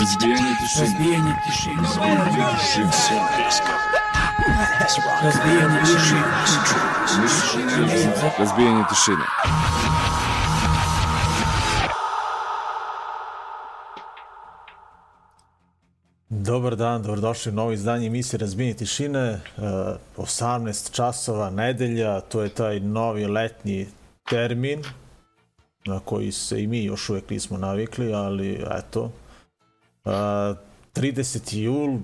[0.00, 0.86] Разбиение тишины.
[0.86, 1.82] Разбиение тишины.
[2.90, 3.72] Всем песка.
[5.22, 6.24] Разбиение тишины.
[8.38, 9.24] Разбиение тишины.
[16.30, 19.20] Dobar dan, dobrodošli u novo izdanje emisije Razbijenje tišine.
[19.20, 19.40] E,
[20.16, 23.88] 18 časova nedelja, to je taj novi letnji
[24.30, 24.82] termin
[25.86, 29.10] na koji se i mi još uvek nismo navikli, ali eto.
[30.04, 30.10] E,
[30.94, 31.56] 30.
[31.56, 31.98] jul,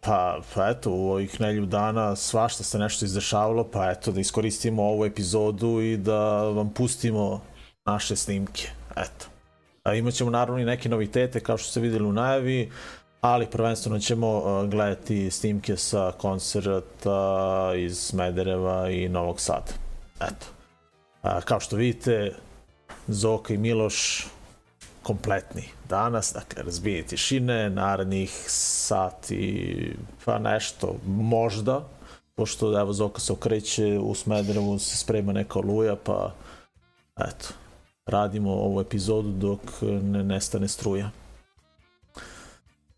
[0.00, 4.82] pa, pa eto, u ovih nelju dana svašta se nešto izdešavalo, pa eto da iskoristimo
[4.82, 7.40] ovu epizodu i da vam pustimo
[7.86, 8.68] naše snimke.
[8.96, 9.26] Eto.
[9.82, 12.70] A imaćemo naravno i neke novitete kao što ste videli u najavi,
[13.20, 19.72] ali prvenstveno ćemo uh, gledati snimke sa koncerta iz Smedereva i Novog Sada.
[20.20, 20.46] Eto.
[21.22, 22.32] A, kao što vidite,
[23.08, 24.26] Zoka i Miloš
[25.04, 31.88] kompletni danas, dakle, razbije tišine, narednih sati, pa nešto, možda,
[32.34, 36.34] pošto evo Zoka se okreće, u Smederevu se sprema neka oluja, pa
[37.20, 37.48] eto,
[38.06, 39.60] radimo ovu epizodu dok
[40.02, 41.10] ne nestane struja.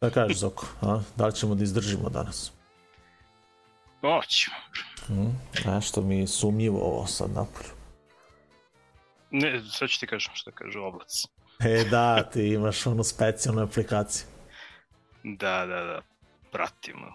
[0.01, 1.01] Da kažeš, Zoko, a?
[1.17, 2.53] da li ćemo da izdržimo danas?
[4.01, 4.51] Hoću.
[5.09, 7.71] Mm, nešto mi je sumnjivo ovo sad napolju.
[9.31, 11.27] Ne, sve ću ti kažem što kaže oblac.
[11.65, 14.27] E da, ti imaš onu specijalnu aplikaciju.
[15.25, 16.03] Da, da, da.
[16.53, 17.07] Pratimo.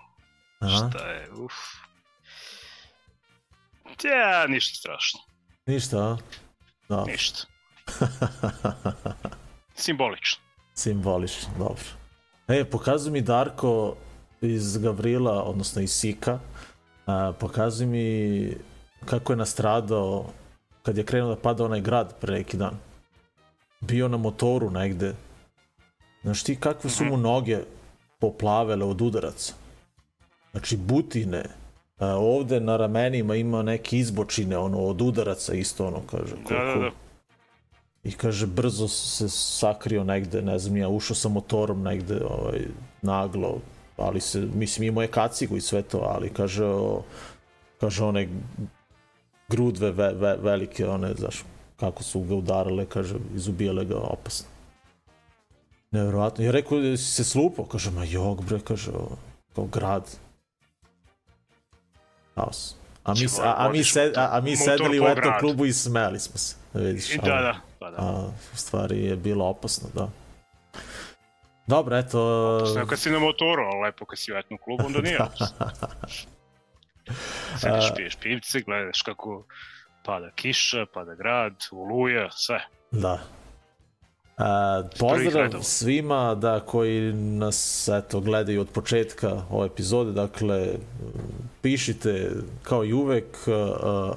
[0.59, 0.89] Aha.
[0.89, 1.53] Šta je, uf.
[4.03, 5.19] Ja, ništa strašno.
[5.65, 6.17] Ništa, a?
[6.89, 7.03] Da.
[7.05, 7.47] Ništa.
[9.75, 10.43] Simbolično.
[10.73, 11.83] Simbolično, dobro.
[12.47, 13.95] E, pokazuje mi Darko
[14.41, 16.39] iz Gavrila, odnosno iz Sika,
[17.05, 18.57] a, pokazuje mi
[19.05, 20.25] kako je nastradao
[20.83, 22.79] kad je krenuo da pada onaj grad pre neki dan.
[23.81, 25.13] Bio na motoru negde.
[26.23, 27.59] Znaš ti kakve su mu noge
[28.19, 29.53] poplavele od udaraca?
[30.51, 31.43] Znači butine,
[31.99, 36.81] a, ovde na ramenima ima neke izbočine ono od udaraca isto ono kaže Da, da,
[36.81, 36.91] da.
[38.03, 42.59] i kaže brzo se sakrio negde, ne znam ja, ušao sa motorom negde ovaj,
[43.01, 43.59] naglo,
[43.97, 47.03] ali se, mislim imao je kacigu i sve to, ali kaže, o,
[47.79, 48.29] kaže one
[49.49, 51.43] grudve ve, ve, velike, one, znaš,
[51.81, 54.47] kako su ga udarale, kaže, izubijale ga opasno.
[55.91, 56.45] Nevjerovatno.
[56.45, 58.91] Ja rekao da si se slupao, kaže, ma jog bre, kaže,
[59.55, 60.05] kao grad.
[62.35, 62.75] Haos.
[63.03, 66.19] A mi, a, a mi, sed, a, a mi sedeli u eto klubu i smeli
[66.19, 66.55] smo se.
[66.73, 67.97] Vidiš, I da, da, pa da.
[67.97, 70.09] a u stvari je bilo opasno, da.
[71.67, 72.65] Dobro, eto...
[72.73, 75.69] Sve kad si na motoru, ali lepo kad si u etnom klubu, onda nije opasno.
[77.57, 79.45] Sediš, piješ pivce, gledaš kako
[80.05, 82.65] pada kiša, pada grad, oluja, sve.
[82.91, 83.19] Da.
[84.37, 90.73] A, pozdrav svima da koji nas eto gledaju od početka ove epizode, dakle
[91.61, 92.31] pišite
[92.63, 93.53] kao i uvek a,
[93.83, 94.13] a,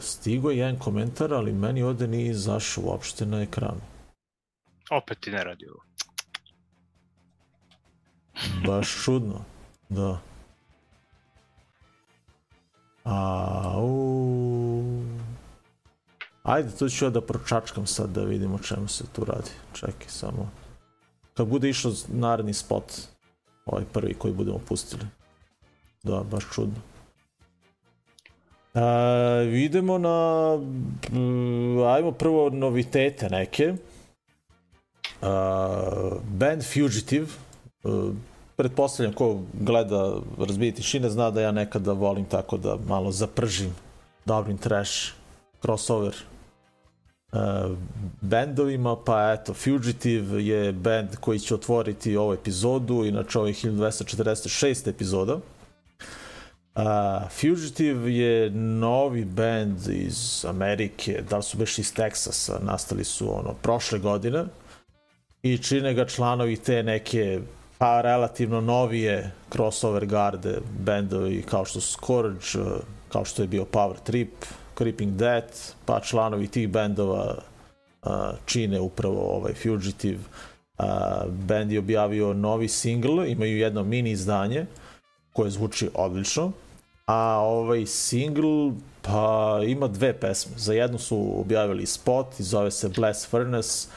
[0.00, 3.80] stigo je jedan komentar, ali meni ovde nije izašao uopšte na ekranu.
[4.90, 5.82] Opet ti ne radi ovo.
[8.66, 9.44] Baš čudno,
[9.88, 10.20] da.
[13.08, 15.02] A, u...
[16.42, 19.50] Ajde, to ću ja da pročačkam sad da vidimo čemu se tu radi.
[19.72, 20.50] Čekaj samo.
[21.34, 22.92] Kad bude išao naredni spot,
[23.66, 25.06] ovaj prvi koji budemo pustili.
[26.02, 26.80] Da, baš čudno.
[28.74, 30.56] A, idemo na...
[31.12, 33.74] mm, Ajmo prvo novitete neke.
[35.22, 37.26] A, band Fugitive,
[37.84, 38.14] Uh,
[38.58, 43.74] pretpostavljam ko gleda razbije tišine zna da ja nekada volim tako da malo zapržim
[44.24, 45.12] dobrim trash
[45.62, 46.14] crossover
[47.32, 47.38] uh,
[48.20, 54.90] bendovima, pa eto Fugitive je band koji će otvoriti ovu epizodu, inače ovo je 1246
[54.90, 55.34] epizoda.
[55.34, 56.82] Uh,
[57.30, 63.54] Fugitive je novi band iz Amerike, da li su baš iz Teksasa, nastali su ono
[63.62, 64.44] prošle godine
[65.42, 67.40] i čine ga članovi te neke
[67.78, 72.38] pa relativno novije crossover garde bendovi kao što su Scourge,
[73.08, 74.32] kao što je bio Power Trip,
[74.78, 77.34] Creeping Death, pa članovi tih bendova
[78.02, 78.12] uh,
[78.46, 80.18] čine upravo ovaj Fugitive.
[80.78, 80.84] Uh,
[81.28, 84.66] band je objavio novi single, imaju jedno mini izdanje
[85.32, 86.52] koje zvuči odlično,
[87.06, 88.72] a ovaj single
[89.02, 90.52] pa ima dve pesme.
[90.56, 93.88] Za jednu su objavili spot i zove se Blast Furnace,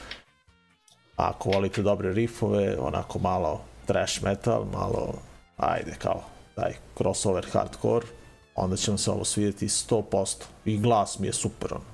[1.16, 3.60] ako volite dobre rifove, onako malo
[3.92, 5.14] trash metal, malo,
[5.56, 6.22] ajde kao,
[6.54, 8.06] taj crossover hardcore,
[8.54, 10.44] onda će vam se ovo svidjeti 100%.
[10.64, 11.84] I glas mi je super, ono.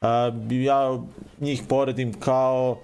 [0.00, 0.98] A, ja
[1.40, 2.76] njih poredim kao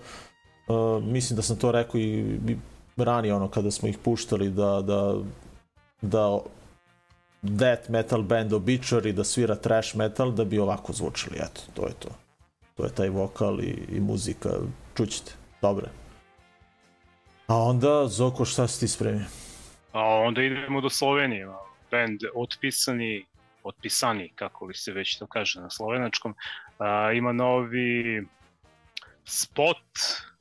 [0.69, 2.57] Uh, mislim da sam to rekao i, i
[2.97, 5.15] ranije ono kada smo ih puštali da, da,
[6.03, 6.39] da
[7.43, 11.37] death metal band Obituary da svira trash metal da bi ovako zvučali.
[11.37, 12.09] Eto, to je to.
[12.75, 14.51] To je taj vokal i, i muzika.
[14.97, 15.33] Čućete.
[15.63, 15.89] Dobre.
[17.47, 19.25] A onda, Zoko, šta si ti spremio?
[19.93, 21.47] A onda idemo do Slovenije.
[21.91, 23.27] Band Otpisani,
[23.63, 26.35] Otpisani, kako li se već to kaže na slovenačkom,
[26.79, 28.27] a, ima novi
[29.25, 29.87] spot,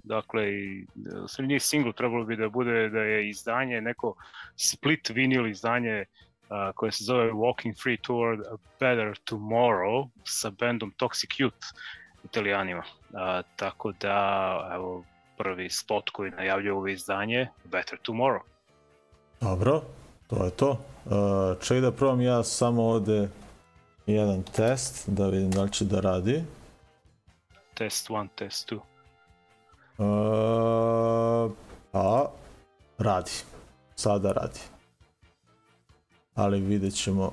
[0.03, 0.85] dakle, i,
[1.27, 4.15] sve nije single, trebalo bi da bude da je izdanje, neko
[4.55, 6.05] split vinil izdanje
[6.49, 11.73] a, koje se zove Walking Free Toward a Better Tomorrow sa bandom Toxic Youth,
[12.23, 12.83] italijanima.
[13.13, 15.05] A, tako da, evo,
[15.37, 18.41] prvi spot koji najavljuje ovo izdanje, Better Tomorrow.
[19.41, 19.81] Dobro,
[20.27, 20.69] to je to.
[20.69, 23.29] Uh, čekaj da probam ja samo ovde
[24.05, 26.43] jedan test, da vidim da li će da radi.
[27.73, 28.73] Test 1, test
[29.97, 31.45] 2.
[31.45, 31.51] Uh,
[31.91, 32.31] pa,
[32.97, 33.31] radi.
[33.95, 34.59] Sada radi.
[36.35, 37.31] Ali vidjet ćemo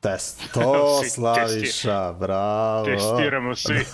[0.00, 0.42] Test.
[0.54, 2.84] To, Slaviša, bravo.
[2.84, 3.84] Testiramo svi.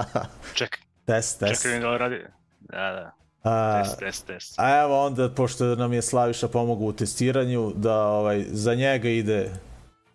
[0.58, 1.62] Čekaj, Test, test.
[1.62, 2.24] čekaj da radi.
[2.60, 3.12] Da, da.
[3.50, 4.54] A, Test, test, test.
[4.56, 9.50] a evo onda, pošto nam je Slaviša pomogao u testiranju, da ovaj, za njega ide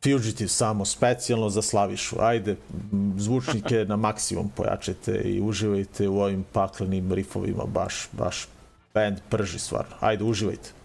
[0.04, 2.16] Fugitive samo specijalno za Slavišu.
[2.20, 2.56] Ajde,
[3.18, 8.48] zvučnike na maksimum pojačajte i uživajte u ovim paklenim rifovima, baš, baš
[8.94, 9.96] band prži stvarno.
[10.00, 10.77] Ajde, uživajte.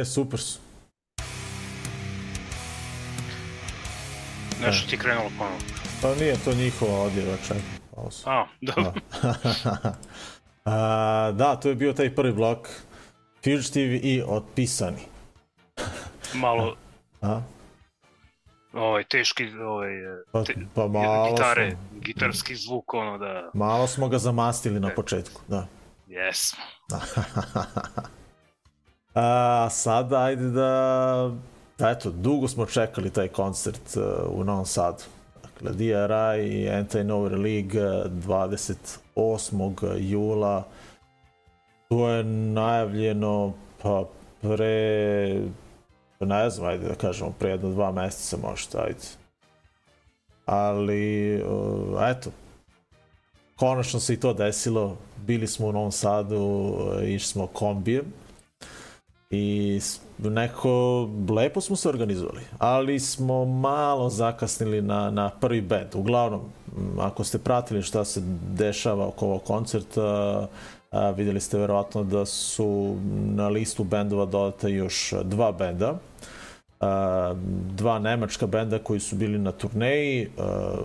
[0.00, 0.58] E, super su.
[4.66, 5.58] Nešto ti krenulo ponovno.
[6.02, 7.62] Pa nije to njihova odjeva, čekaj.
[8.24, 8.92] A, dobro.
[10.64, 12.68] A, da, to je bio taj prvi blok.
[13.44, 15.02] Fugitive i otpisani.
[16.34, 16.76] Malo
[17.22, 17.40] A?
[18.72, 19.90] ovaj, teški ovaj,
[20.32, 23.50] Pa, te, pa malo, gitare, smo, gitarski zvuk, ono da...
[23.54, 24.94] malo smo ga zamastili na E.
[24.94, 25.66] početku, da.
[26.06, 26.64] Jesmo.
[29.20, 31.30] A, sada ajde da...
[31.78, 34.02] da eto, dugo smo čekali taj koncert uh,
[34.40, 35.02] u Novom Sadu.
[35.42, 38.06] Dakle, DRI i Anti-Nowhere League uh,
[39.16, 39.96] 28.
[39.98, 40.64] jula.
[41.88, 44.04] To je najavljeno pa
[44.40, 45.40] pre...
[46.20, 49.06] ne znam, ajde da kažemo, pre jedno dva meseca možda, ajde.
[50.46, 52.30] Ali, uh, eto,
[53.56, 54.96] konačno se i to desilo.
[55.16, 58.12] Bili smo u Novom Sadu, išli smo kombijem
[59.30, 59.80] i
[60.18, 65.94] neko lepo smo se organizovali, ali smo malo zakasnili na, na prvi band.
[65.94, 66.40] Uglavnom,
[66.98, 68.20] ako ste pratili šta se
[68.56, 70.46] dešava oko ovog koncerta,
[70.90, 75.98] a, videli ste verovatno da su na listu bendova dodata još dva benda.
[76.80, 77.34] A,
[77.76, 80.28] dva nemačka benda koji su bili na turneji.
[80.38, 80.76] A,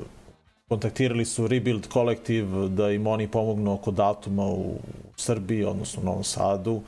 [0.69, 4.73] kontaktirali su Rebuild Collective da im oni pomognu oko datuma u
[5.15, 6.73] Srbiji, odnosno u Novom Sadu.
[6.73, 6.81] Uh,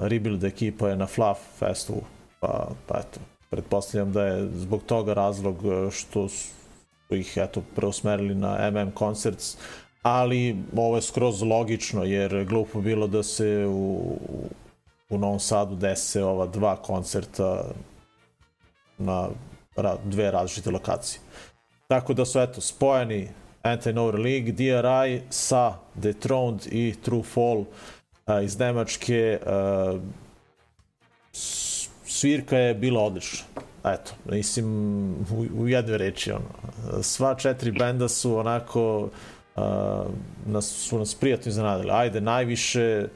[0.00, 1.94] Rebuild ekipa je na Fluff Festu,
[2.40, 3.20] pa, pa eto,
[3.50, 6.48] pretpostavljam da je zbog toga razlog uh, što su
[7.10, 9.56] ih eto preusmerili na MM Concerts,
[10.02, 14.18] ali ovo je skroz logično jer glupo bilo da se u,
[15.10, 17.64] u Novom Sadu dese ova dva koncerta
[18.98, 19.28] na
[19.76, 21.20] ra, dve različite lokacije.
[21.88, 23.28] Tako da su eto spojeni
[23.62, 27.64] Anti-Nowhere League, DRI sa Dethroned i True Fall a,
[28.44, 29.38] iz Nemačke.
[32.06, 33.46] Svirka je bila odlična.
[33.84, 34.66] eto, mislim,
[35.12, 39.08] u, u reči, ono, sva četiri benda su onako,
[40.46, 41.90] nas, su nas prijatno iznenadili.
[41.92, 43.08] Ajde, najviše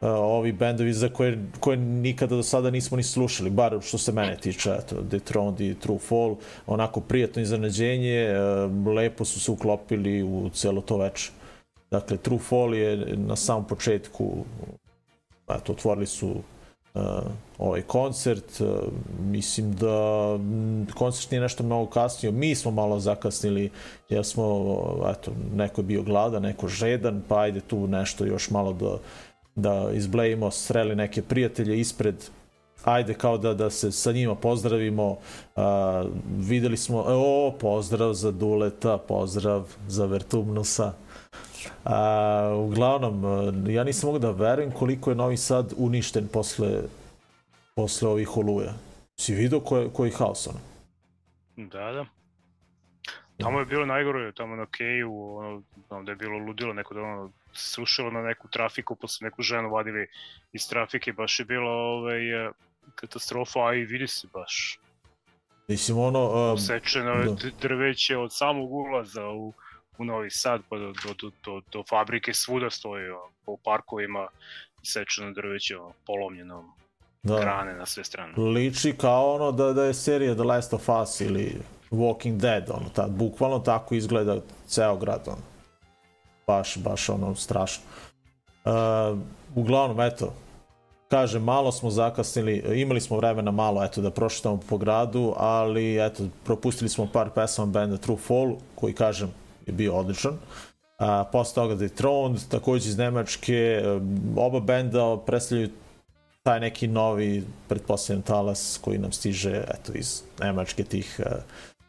[0.00, 4.36] ovi bendovi za koje, koje nikada do sada nismo ni slušali, bar što se mene
[4.36, 8.34] tiče, eto, Dethroned i True Fall, onako prijatno iznenađenje,
[8.96, 11.30] lepo su se uklopili u celo to veče.
[11.96, 14.44] Dakle, True Fall je na samom početku,
[15.48, 16.28] eto, otvorili su
[16.94, 17.02] uh,
[17.58, 18.60] ovaj koncert.
[18.60, 18.68] Uh,
[19.20, 20.38] mislim da
[20.94, 22.32] koncert nije nešto mnogo kasnio.
[22.32, 23.70] Mi smo malo zakasnili
[24.08, 24.44] jer smo,
[25.10, 28.98] eto, neko je bio gladan, neko žedan, pa ajde tu nešto još malo da,
[29.54, 32.16] da izblejimo, sreli neke prijatelje ispred
[32.84, 35.10] ajde kao da, da se sa njima pozdravimo.
[35.10, 35.62] Uh,
[36.38, 40.92] videli smo, o, pozdrav za Duleta, pozdrav za Vertumnusa.
[41.84, 43.24] A, uglavnom,
[43.68, 46.82] ja nisam mogu da verujem koliko je Novi Sad uništen posle,
[47.74, 48.72] posle ovih oluja.
[49.16, 50.58] Si vidio koji, koji haos ono?
[51.56, 52.06] Da, da.
[53.38, 57.00] Tamo je bilo najgore, tamo na Keju, ono, znam da je bilo ludilo, neko da
[57.00, 60.06] ono, srušilo na neku trafiku, posle neku ženu vadili
[60.52, 62.18] iz trafike, baš je bilo ovaj,
[62.94, 64.78] katastrofa, a i vidi se baš.
[65.68, 66.52] Mislim, ono...
[66.52, 67.50] Uh, Sečeno je da.
[67.60, 69.52] drveće od samog ulaza u,
[69.98, 73.04] u Novi Sad pa do, do, do, do, fabrike svuda stoji,
[73.44, 74.28] po parkovima
[74.82, 75.74] sečeno drveće,
[76.06, 76.64] polomljeno,
[77.22, 77.40] da.
[77.40, 78.32] grane na sve strane.
[78.36, 81.56] Liči kao ono da, da je serija The Last of Us ili
[81.90, 85.42] Walking Dead, ono, ta, bukvalno tako izgleda ceo grad, ono.
[86.46, 87.84] Baš, baš ono, strašno.
[88.64, 89.18] Uh,
[89.54, 90.34] uglavnom, eto,
[91.08, 96.24] kaže, malo smo zakasnili, imali smo vremena malo, eto, da prošetamo po gradu, ali, eto,
[96.44, 99.34] propustili smo par pesama benda True Fall, koji, kažem,
[99.66, 100.38] je bio odličan.
[100.98, 103.82] A, posle toga Dethroned, takođe iz Nemačke,
[104.36, 105.70] oba benda predstavljaju
[106.42, 111.32] taj neki novi, pretpostavljam, talas koji nam stiže, eto, iz Nemačke tih uh,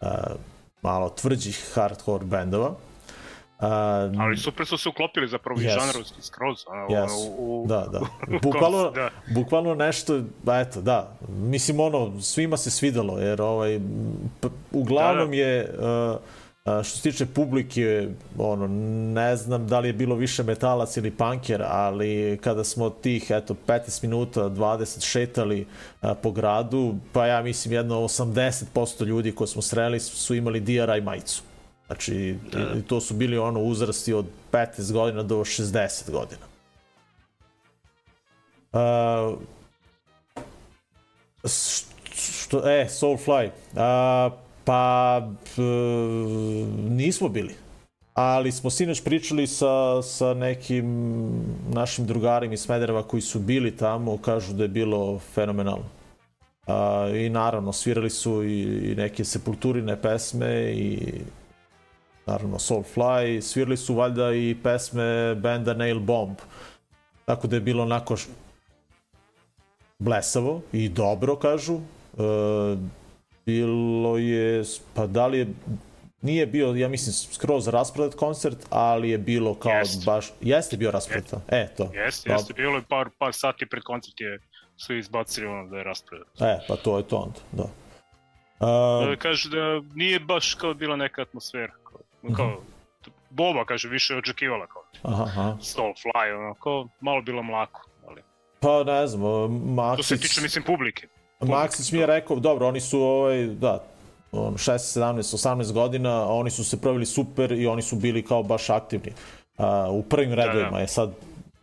[0.02, 0.08] uh,
[0.82, 2.70] malo tvrđih hardcore bendova.
[2.70, 3.63] Uh,
[4.20, 5.66] Ali super su se uklopili zapravo yes.
[5.66, 6.58] i žanrovski skroz.
[6.68, 7.10] Ono, yes.
[7.38, 8.02] u, u, da, da.
[8.44, 9.10] Bukvalno, da.
[9.34, 11.12] bukvalno nešto, ba, eto, da.
[11.30, 13.80] Mislim, ono, svima se svidalo, jer ovaj,
[14.72, 15.42] uglavnom Da, da.
[15.42, 16.20] je, uh,
[16.67, 18.67] uh, što se tiče publike, ono,
[19.13, 23.56] ne znam da li je bilo više metalac ili punker, ali kada smo tih, eto,
[23.67, 25.65] 15 minuta, 20 šetali
[26.01, 31.01] uh, po gradu, pa ja mislim jedno 80% ljudi koje smo sreli su imali DRI
[31.03, 31.41] majicu.
[31.88, 32.60] Znači, Da.
[32.80, 36.41] i, to su bili ono uzrasti od 15 godina do 60 godina.
[38.73, 39.39] Uh,
[42.15, 43.49] što, e, Soulfly.
[43.73, 45.21] Uh, pa,
[45.56, 45.62] p,
[46.89, 47.56] nismo bili.
[48.13, 50.86] Ali smo sinoć pričali sa, sa nekim
[51.73, 55.86] našim drugarima iz Smedereva koji su bili tamo, kažu da je bilo fenomenalno.
[56.67, 56.73] Uh,
[57.15, 61.13] I naravno, svirali su i, i neke sepulturine pesme i
[62.25, 66.38] naravno Soulfly, svirali su valjda i pesme benda Nail Bomb.
[67.25, 68.15] Tako da je bilo onako
[69.99, 71.80] blesavo i dobro, kažu.
[72.17, 72.77] E,
[73.48, 75.48] bilo je, pa da li je,
[76.22, 80.06] nije bio, ja mislim, skroz rasprodat koncert, ali je bilo kao Jest.
[80.06, 81.34] baš, jeste bio rasprodat.
[81.48, 81.92] E, to.
[81.94, 84.40] Jeste, jeste, bilo je par, par sati pred koncert je
[84.78, 86.28] su izbacili ono da je raspredat.
[86.42, 87.64] E, pa to je to onda, da.
[87.64, 87.70] Da
[88.60, 91.74] Uh, kaže da nije baš kao bila neka atmosfera.
[91.84, 92.00] Kao,
[92.36, 93.12] kao Mhm.
[93.30, 95.58] Boba, kaže, više je očekivala kao aha, aha.
[95.62, 97.90] Soulfly, ono, kao malo bilo mlako.
[98.08, 98.22] Ali,
[98.60, 99.48] Pa ne znam, to
[100.04, 100.22] se Maksić...
[100.22, 101.08] tiče, mislim, publike.
[101.39, 103.84] Maksić mi je rekao, dobro, oni su, ovaj, da,
[104.32, 108.43] on, 16, 17, 18 godina, oni su se pravili super i oni su bili kao
[108.43, 109.13] baš aktivni.
[109.58, 110.80] Uh, u prvim redovima da.
[110.80, 111.12] je sad,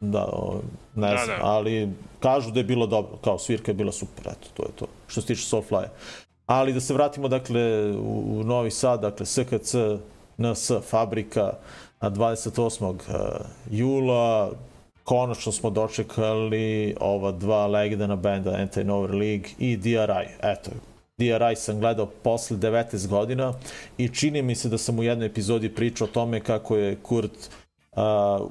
[0.01, 0.61] da, o,
[0.95, 1.47] ne Da, znam, da.
[1.47, 1.89] ali
[2.21, 5.21] kažu da je bilo dobro, kao svirka je bila super, eto, to je to, što
[5.21, 5.87] se tiče Soulfly.
[6.47, 9.75] Ali da se vratimo, dakle, u, u Novi Sad, dakle, SKC,
[10.37, 11.53] NS, Fabrika,
[12.01, 12.85] a 28.
[12.85, 12.97] uh,
[13.71, 14.51] jula,
[15.05, 20.29] konačno smo dočekali ova dva legendana benda Anti-Nowhere League i DRI.
[20.43, 20.71] Eto,
[21.19, 23.53] DRI sam gledao posle 19 godina
[23.99, 27.51] i čini mi se da sam u jednoj epizodi pričao o tome kako je Kurt
[27.97, 28.51] uh,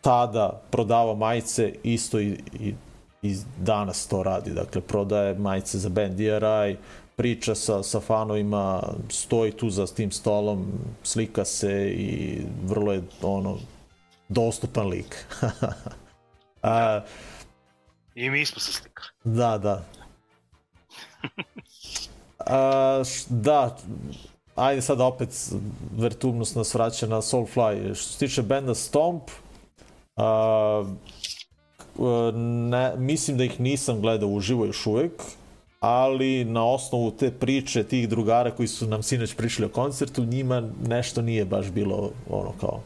[0.00, 2.74] tada prodavao majice isto i, i,
[3.22, 4.50] i danas to radi.
[4.50, 6.76] Dakle, prodaje majice za band DRI,
[7.16, 10.66] priča sa, sa fanovima, stoji tu za tim stolom,
[11.02, 13.58] slika se i vrlo je ono
[14.28, 15.26] dostupan lik.
[16.62, 17.00] A,
[18.14, 19.08] I mi smo se slikali.
[19.24, 19.84] da, da.
[22.38, 23.76] A, š- da,
[24.56, 25.28] ajde sad opet
[25.96, 27.94] Vertumnus nas vraća na Soulfly.
[27.94, 29.22] Što se tiče benda Stomp,
[30.16, 30.84] a,
[32.70, 35.12] ne, mislim da ih nisam gledao uživo još uvek,
[35.80, 40.62] ali na osnovu te priče tih drugara koji su nam sinoć prišli o koncertu, njima
[40.86, 42.80] nešto nije baš bilo ono kao,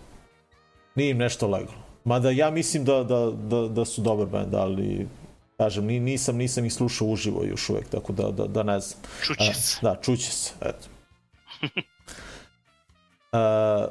[0.99, 1.75] nije im nešto leglo.
[2.05, 5.07] Mada ja mislim da, da, da, da su dobar band, ali
[5.57, 9.01] kažem, ni- nisam, nisam ih slušao uživo još uvek, tako da, da, da ne znam.
[9.23, 9.79] Čuće E, se.
[9.83, 10.89] Da, čuće se, eto.
[13.33, 13.87] e,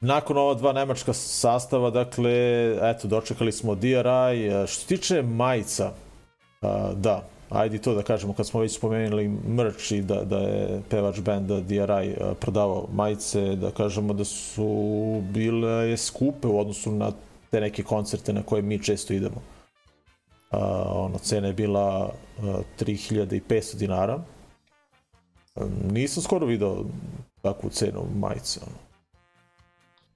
[0.00, 2.32] nakon ova dva nemačka sastava, dakle,
[2.82, 4.50] eto, dočekali smo DRI.
[4.66, 5.92] Što se tiče majica,
[6.62, 10.38] a, da, ajde i to da kažemo, kad smo već spomenuli merch i da, da
[10.38, 11.80] je pevač benda DRI
[12.20, 17.12] a, prodavao majice, da kažemo da su bile skupe u odnosu na
[17.50, 19.42] te neke koncerte na koje mi često idemo.
[20.50, 24.18] A, ono, cena je bila a, 3500 dinara.
[25.54, 26.84] A, nisam skoro video
[27.42, 28.60] takvu cenu majice.
[28.66, 28.76] Ono.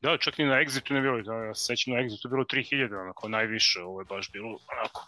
[0.02, 3.00] Da, čak ni na Exitu ne bilo, da, ja se sećam na Exitu bilo 3000,
[3.00, 5.06] onako najviše, ovo je baš bilo onako.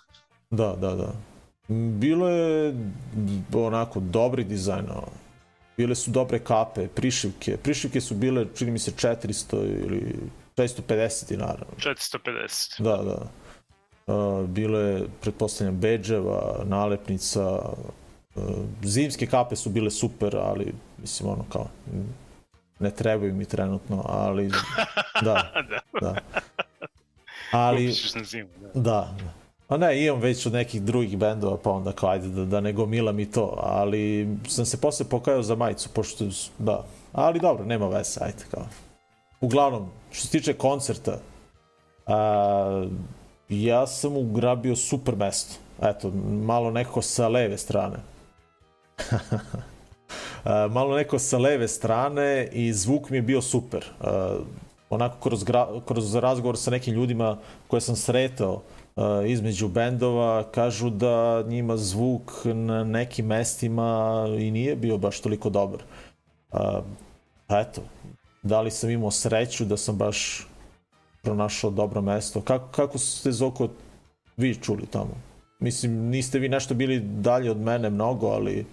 [0.50, 1.12] Da, da, da.
[1.68, 2.74] Bilo je
[3.52, 4.86] onako dobri dizajn.
[5.76, 7.56] Bile su dobre kape, prišivke.
[7.56, 9.54] Prišivke su bile, čini mi se, 400
[9.86, 10.14] ili
[10.56, 11.66] 650 dinara.
[11.78, 12.82] 450.
[12.82, 13.26] Da, da.
[14.14, 17.58] Uh, bilo je, pretpostavljam, beđeva, nalepnica.
[18.34, 18.42] Uh,
[18.82, 21.68] zimske kape su bile super, ali, mislim, ono, kao,
[22.78, 24.48] ne trebaju mi trenutno, ali,
[25.24, 26.20] da, da, da.
[27.52, 28.80] Ali, na zimu, da.
[28.80, 29.14] Da.
[29.68, 32.72] A ne, imam već od nekih drugih bendova, pa onda kao ajde da, da ne
[32.72, 36.24] gomilam i to, ali sam se posle pokajao za majicu, pošto,
[36.58, 38.66] da, ali dobro, nema veze, ajde kao.
[39.40, 41.18] Uglavnom, što se tiče koncerta,
[42.06, 42.86] a,
[43.48, 46.10] ja sam ugrabio super mesto, eto,
[46.44, 47.96] malo neko sa leve strane.
[50.44, 53.84] a, malo neko sa leve strane i zvuk mi je bio super.
[54.00, 54.38] A,
[54.90, 55.44] onako kroz,
[55.86, 58.62] kroz razgovor sa nekim ljudima koje sam sretao
[59.26, 65.82] između bendova, kažu da njima zvuk na nekim mestima i nije bio baš toliko dobar.
[66.52, 66.60] Uh,
[67.48, 67.82] eto,
[68.42, 70.46] da li sam imao sreću da sam baš
[71.22, 72.40] pronašao dobro mesto.
[72.40, 73.68] Kako, kako ste Zoko
[74.36, 75.16] vi čuli tamo?
[75.58, 78.66] Mislim, niste vi nešto bili dalje od mene mnogo, ali...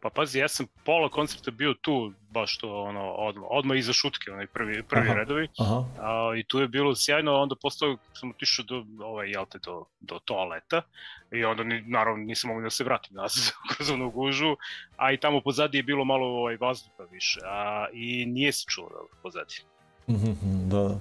[0.00, 4.32] Pa pazi, ja sam pola koncerta bio tu, baš to ono, odmah, odmah iza šutke,
[4.32, 5.14] onaj prvi, prvi Aha.
[5.14, 5.48] redovi.
[5.58, 9.58] Aha, A, I tu je bilo sjajno, onda postao sam otišao do, ovaj, jel te,
[9.64, 10.82] do, do toaleta
[11.32, 14.56] i onda ni, naravno nisam mogao da se vratim nazad kroz onu gužu,
[14.96, 18.88] a i tamo pozadi je bilo malo ovaj, vazduha više, a, i nije se čulo
[18.88, 19.54] dobro pozadi.
[20.08, 20.98] Mhm, mhm, da, da.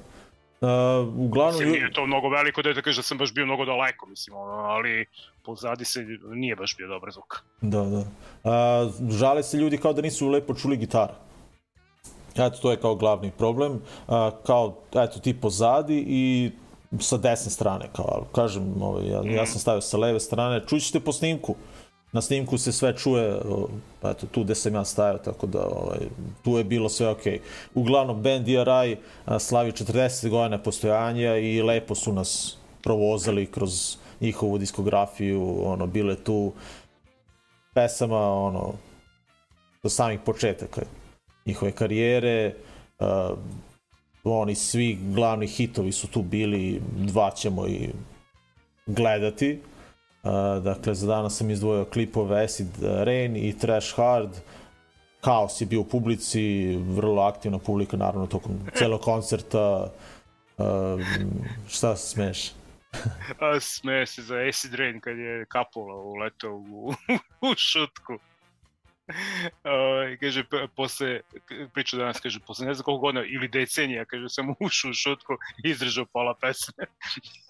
[0.62, 3.46] Uh, uglavnom, Mislim, nije to mnogo veliko da je da kažeš da sam baš bio
[3.46, 5.06] mnogo daleko, mislim, ono, ali
[5.44, 7.44] pozadi se nije baš bio dobar zvuk.
[7.62, 8.04] Da, da.
[8.44, 11.14] A, žale se ljudi kao da nisu lepo čuli gitaru.
[12.36, 13.82] Eto, to je kao glavni problem.
[14.08, 16.52] A, kao, eto, ti pozadi i
[17.00, 21.00] sa desne strane, kao, ali kažem, ovaj, ja, ja sam stavio sa leve strane, čućete
[21.00, 21.56] po snimku.
[22.12, 23.68] Na snimku se sve čuje, o,
[24.04, 26.00] eto, tu gde sam ja stavio, tako da ovaj,
[26.44, 27.42] tu je bilo sve okej.
[27.74, 28.98] Uglavnom, band DRI
[29.40, 36.52] slavi 40 godina postojanja i lepo su nas provozali kroz njihovu diskografiju, ono, bile tu
[37.74, 38.74] pesama, ono,
[39.84, 40.82] do samih početaka
[41.46, 42.54] njihove karijere,
[43.00, 43.38] uh,
[44.24, 47.90] oni svi glavni hitovi su tu bili, dva ćemo i
[48.86, 49.60] gledati.
[50.24, 54.30] Uh, dakle, za danas sam izdvojio klipove Acid Rain i Trash Hard.
[55.22, 59.92] Kaos je bio u publici, vrlo aktivna publika, naravno, tokom celog koncerta.
[60.58, 60.66] Uh,
[61.68, 62.52] šta se smeš?
[63.40, 66.94] A smeje se za Acid Rain kad je Kapula uletao u,
[67.50, 68.14] u šutku.
[69.08, 70.44] Uh, kaže,
[70.76, 71.20] posle,
[71.74, 75.34] priča danas, kaže, posle ne znam koliko godina ili decenija, kaže, sam ušao u šutku
[75.64, 76.86] i izdržao pola pesme.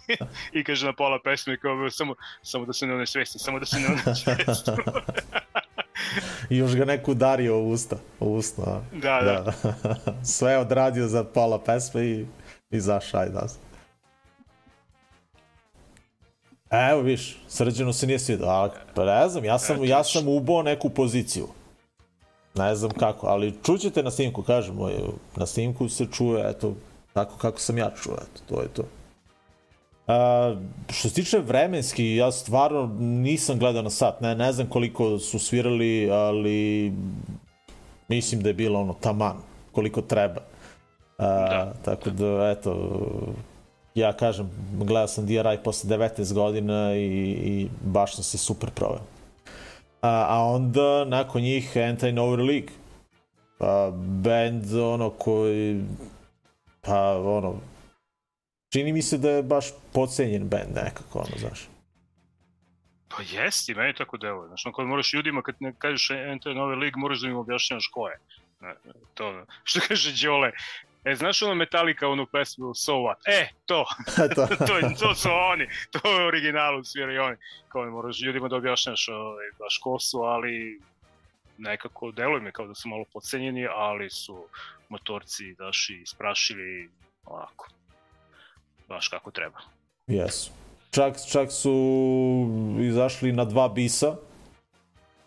[0.57, 3.79] I kaže na pola pesme, kao, samo, samo da se ne onesvesti, samo da se
[3.79, 4.71] ne onesvesti.
[6.49, 7.97] I još ga neko udario u usta.
[8.19, 8.81] U usta, a?
[8.91, 9.53] da, da.
[10.35, 12.25] Sve odradio za pola pesme i
[12.69, 13.59] izašao, ajde nas.
[16.75, 20.27] E, Evo viš, srđano se nije svidio, ali pa ne znam, ja sam, ja sam
[20.27, 21.47] ubao neku poziciju.
[22.55, 24.93] Ne znam kako, ali čućete na snimku, kažem, moj,
[25.35, 26.73] na snimku se čuje, eto,
[27.13, 28.83] tako kako sam ja čuo, eto, to je to.
[30.07, 30.55] A,
[30.89, 35.39] što se tiče vremenski, ja stvarno nisam gledao na sat, ne, ne znam koliko su
[35.39, 36.93] svirali, ali
[38.07, 39.37] mislim da je bilo ono taman,
[39.71, 40.41] koliko treba.
[41.17, 41.73] A, Da.
[41.85, 42.99] Tako da, eto,
[43.95, 49.01] ja kažem, gledao sam DRI posle 19 godina i, i baš sam se super proveo.
[50.01, 52.73] A, a onda, nakon njih, Anti-Nowhere League.
[53.57, 55.81] Pa, band, ono, koji,
[56.81, 57.55] pa, ono,
[58.73, 61.67] čini mi se da je baš podcenjen band nekako, ono, znaš.
[63.07, 64.47] Pa jesti, meni tako deluje.
[64.47, 68.09] Znaš, kad moraš ljudima, kad ne kažeš Enter Nove Lig, moraš da im objašnjavaš ko
[68.09, 68.19] je.
[69.13, 70.51] To, što kaže Đole,
[71.05, 73.15] E, znaš ono Metallica, onu pesmu So What?
[73.27, 73.85] E, to,
[74.35, 74.47] to.
[74.67, 77.37] to, je- to su oni, to je originalu sviraju oni.
[77.67, 80.81] Kao ne moraš ljudima da objašnjaš ovaj, baš ko su, ali
[81.57, 84.45] nekako deluje mi kao da su malo podcenjeni, ali su
[84.89, 86.89] motorci daši isprašili
[87.25, 87.67] onako,
[88.87, 89.59] baš kako treba.
[90.07, 90.51] Jesu.
[90.91, 91.73] Čak, čak su
[92.81, 94.15] izašli na dva bisa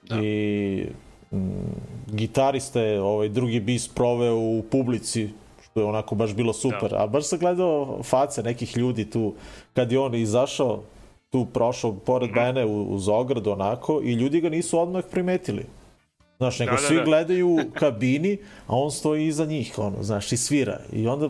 [0.02, 0.16] Da.
[0.16, 0.86] i
[1.32, 1.36] mm,
[2.06, 5.28] gitarista je ovaj drugi bis proveo u publici
[5.80, 6.94] je onako baš bilo super.
[6.94, 9.34] A baš sam gledao face nekih ljudi tu
[9.74, 10.82] kad je on izašao
[11.30, 12.38] tu prošao pored Mhm.
[12.38, 15.64] mene uz ogradu onako i ljudi ga nisu odmah primetili.
[16.38, 17.04] Znaš, nego Da, da, svi da.
[17.04, 20.80] gledaju u kabini, a on stoji iza njih, ono, znaš, i svira.
[20.92, 21.28] I onda,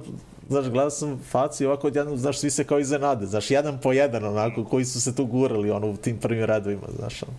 [0.49, 4.25] znaš, gledao sam faci ovako odjednom, znaš, svi se kao iznenade, znaš, jedan po jedan,
[4.25, 7.33] onako, koji su se tu gurali, ono, u tim prvim redovima, znaš, ono.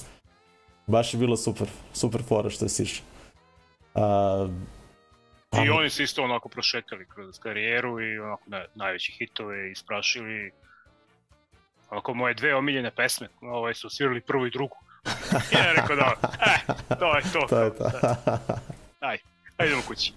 [0.88, 3.06] Baš je bilo super, super fora što je sišao.
[3.94, 4.48] Pa
[5.52, 10.52] I oni su isto onako prošetali kroz karijeru i onako ne, najveći hitove isprašili.
[11.90, 14.78] Onako moje dve omiljene pesme, ovaj su svirali prvu i drugu.
[15.52, 16.14] I ja rekao da,
[16.46, 17.48] e, to je to.
[17.50, 17.84] to je to.
[19.00, 19.18] Aj,
[19.58, 20.14] ajde idemo kući.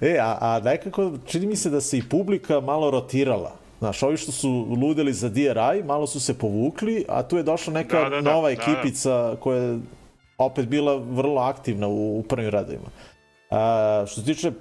[0.00, 3.56] E, a, a nekako, čini mi se da se i publika malo rotirala.
[3.78, 7.72] Znaš, ovi što su ludeli za DRI, malo su se povukli, a tu je došla
[7.72, 8.62] neka Da, da, da, nova da, da.
[8.62, 9.78] ekipica koja je
[10.38, 12.88] opet bila vrlo aktivna u, u prvim redovima.
[13.50, 14.52] A, što se tiče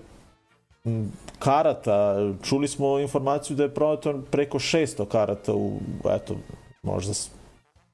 [1.39, 6.35] karata, čuli smo informaciju da je prodato preko 600 karata u, eto,
[6.83, 7.13] možda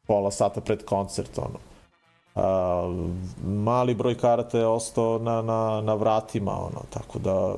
[0.08, 1.60] pola sata pred koncert, ono.
[2.36, 2.84] A,
[3.46, 7.56] mali broj karata je ostao na, na, na vratima, ono, tako da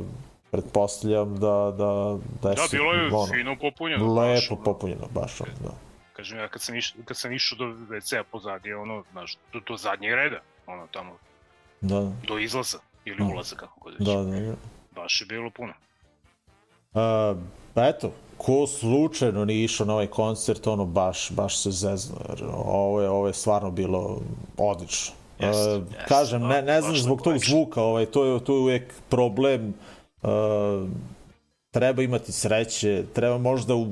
[0.51, 4.05] pretpostavljam da, da, da je Da, bilo je ono, fino popunjeno.
[4.05, 4.63] baš, lepo ono.
[4.63, 5.71] popunjeno, baš ono, da.
[6.13, 9.77] Kažem ja kad sam išao, kad sam išao do WC-a pozadije, ono, znaš, do, do
[9.77, 11.11] zadnjeg reda, ono tamo,
[11.81, 13.31] Da, do izlaza ili Mm.
[13.31, 14.07] ulaza, kako god već.
[14.07, 14.39] da, da.
[14.39, 14.55] da.
[14.97, 15.73] Baš je bilo puno.
[16.93, 17.35] A,
[17.73, 22.43] pa eto, ko slučajno nije išao na ovaj koncert, ono baš, baš se zezno, jer
[22.53, 24.21] ovo je, ovo je stvarno bilo
[24.57, 25.13] odlično.
[25.39, 28.53] Jeste, A, jeste, kažem, ne, ne baš znam zbog tog zvuka, ovaj, to, je, to
[28.53, 29.73] je uvijek problem.
[30.23, 30.87] A,
[31.71, 33.83] treba imati sreće, treba možda u,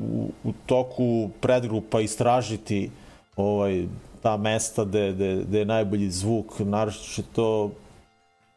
[0.44, 2.92] u, toku predgrupa istražiti
[3.36, 3.86] ovaj,
[4.22, 7.72] ta mesta gde, gde, gde je najbolji zvuk, naročito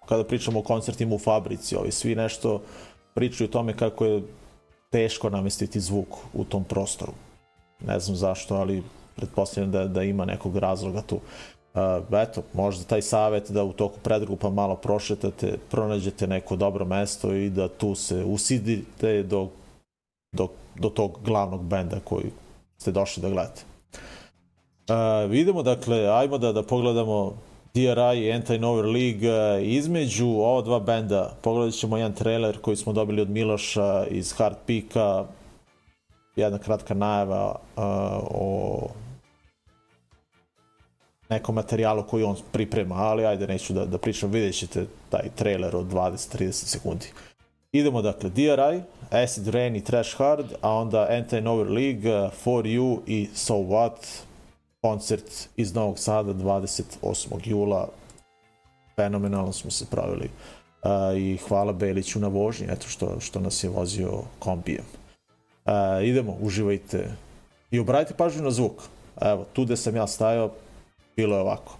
[0.08, 2.62] kada pričamo o koncertima u fabrici, ovi svi nešto
[3.14, 4.22] pričaju o tome kako je
[4.90, 7.12] teško namestiti zvuk u tom prostoru.
[7.80, 8.82] Ne znam zašto, ali
[9.16, 11.14] pretpostavljam da, da ima nekog razloga tu.
[11.74, 17.34] Uh, eto, možda taj savet da u toku predgrupa malo prošetate, pronađete neko dobro mesto
[17.34, 19.48] i da tu se usidite do,
[20.32, 22.30] do, do tog glavnog benda koji
[22.78, 23.62] ste došli da gledate.
[24.88, 27.34] Uh, idemo, dakle, ajmo da, da pogledamo
[27.78, 29.28] DRI i Anti-Nover League.
[29.28, 34.32] Uh, između ova dva benda pogledat ćemo jedan trailer koji smo dobili od Miloša iz
[34.32, 35.24] Hard Pika.
[36.36, 37.82] Jedna kratka najava uh,
[38.30, 38.88] o
[41.28, 45.76] nekom materijalu koji on priprema, ali ajde neću da, da pričam, vidjet ćete taj trailer
[45.76, 47.06] od 20-30 sekundi.
[47.72, 53.28] Idemo dakle, DRI, Acid Rain i Trash Hard, a onda Anti-Nover League, For You i
[53.34, 54.22] So What,
[54.80, 57.38] koncert iz Novog Sada 28.
[57.44, 57.88] jula.
[58.96, 63.70] Fenomenalno smo se pravili uh, i hvala Beliću na vožnji, eto što, što nas je
[63.70, 64.84] vozio kombijem.
[65.64, 65.72] Uh,
[66.04, 67.10] idemo, uživajte
[67.70, 68.82] i obratite pažnju na zvuk.
[69.20, 70.50] Evo, tu gde sam ja stajao,
[71.16, 71.78] bilo je ovako.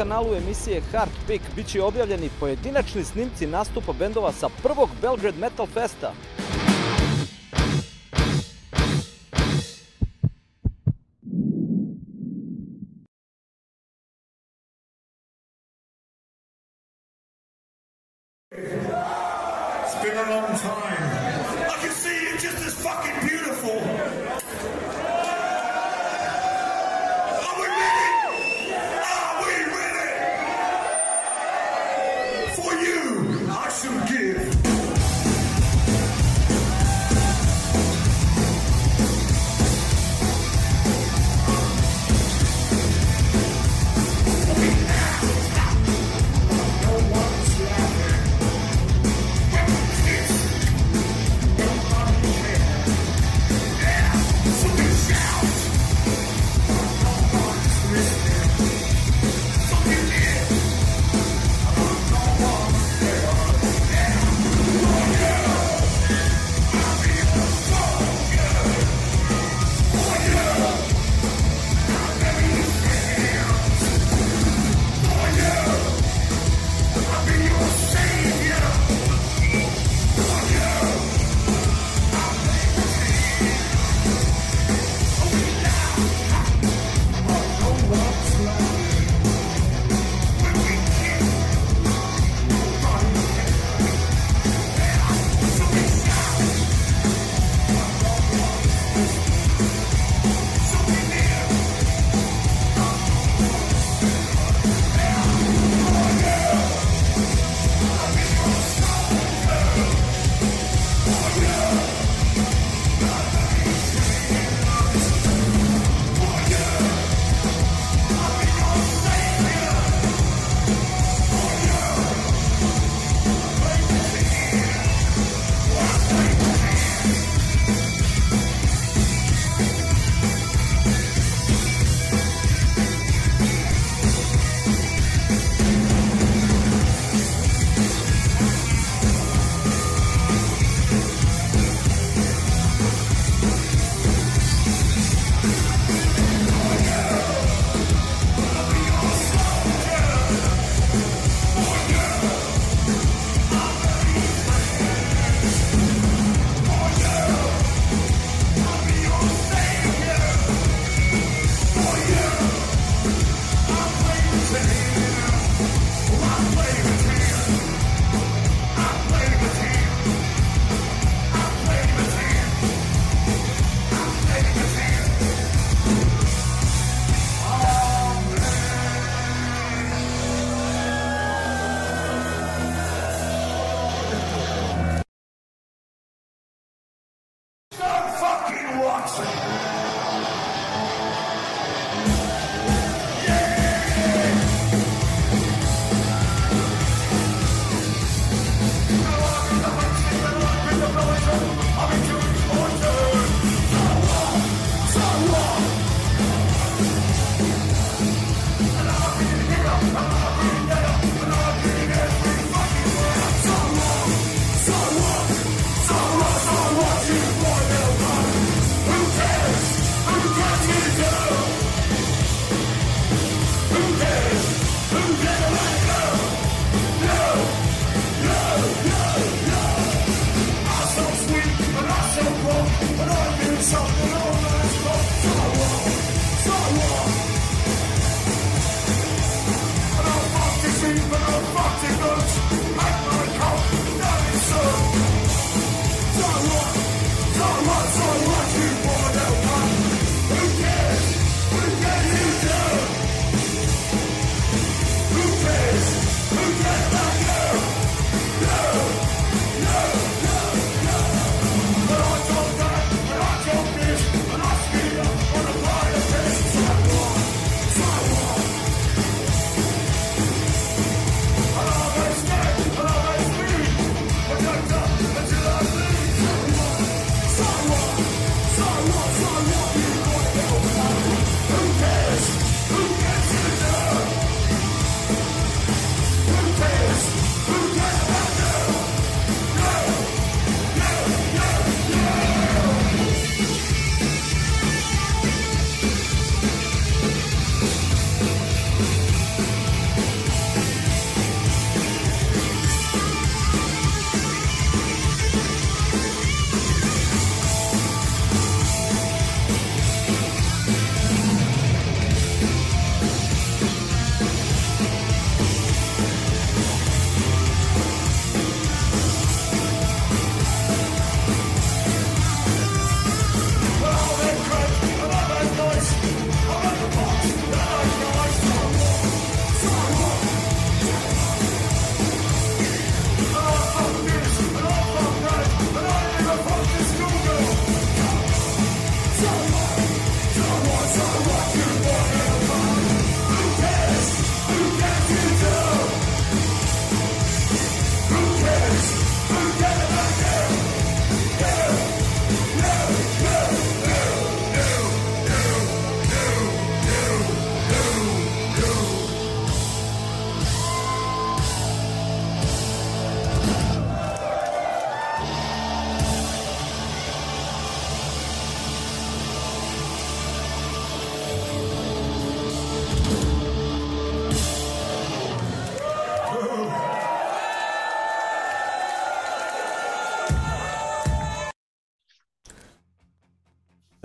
[0.00, 6.12] Kanalu emisije Hard Pick biće objavljeni pojedinačni snimci nastupa bendova sa prvog Belgrade Metal Festa.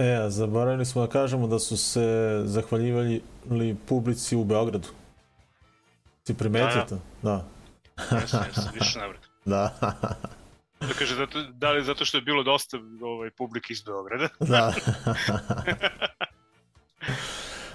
[0.06, 3.22] E, a zaboravili smo da kažemo da su se zahvaljivali
[3.86, 4.88] publici u Beogradu.
[6.24, 6.97] Si primetio Da, to?
[7.22, 7.45] Da.
[8.22, 9.28] Jesam, jesam, više navrata.
[9.45, 9.76] Da.
[10.80, 14.28] Da kaže, zato, da li zato što je bilo dosta ovaj, publike iz Beograda?
[14.53, 14.74] da.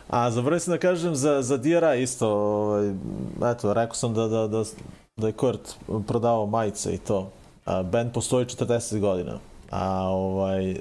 [0.08, 2.90] A zaboravio sam da kažem za, za DRI isto, ovaj,
[3.52, 4.64] eto, rekao sam da, da, da,
[5.16, 5.76] da je Kurt
[6.06, 7.32] prodavao majice i to.
[7.64, 9.38] A, band postoji 40 godina.
[9.70, 10.76] A ovaj,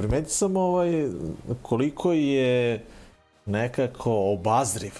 [0.00, 1.08] primetio sam ovaj,
[1.62, 2.84] koliko je
[3.46, 4.92] nekako obazriv.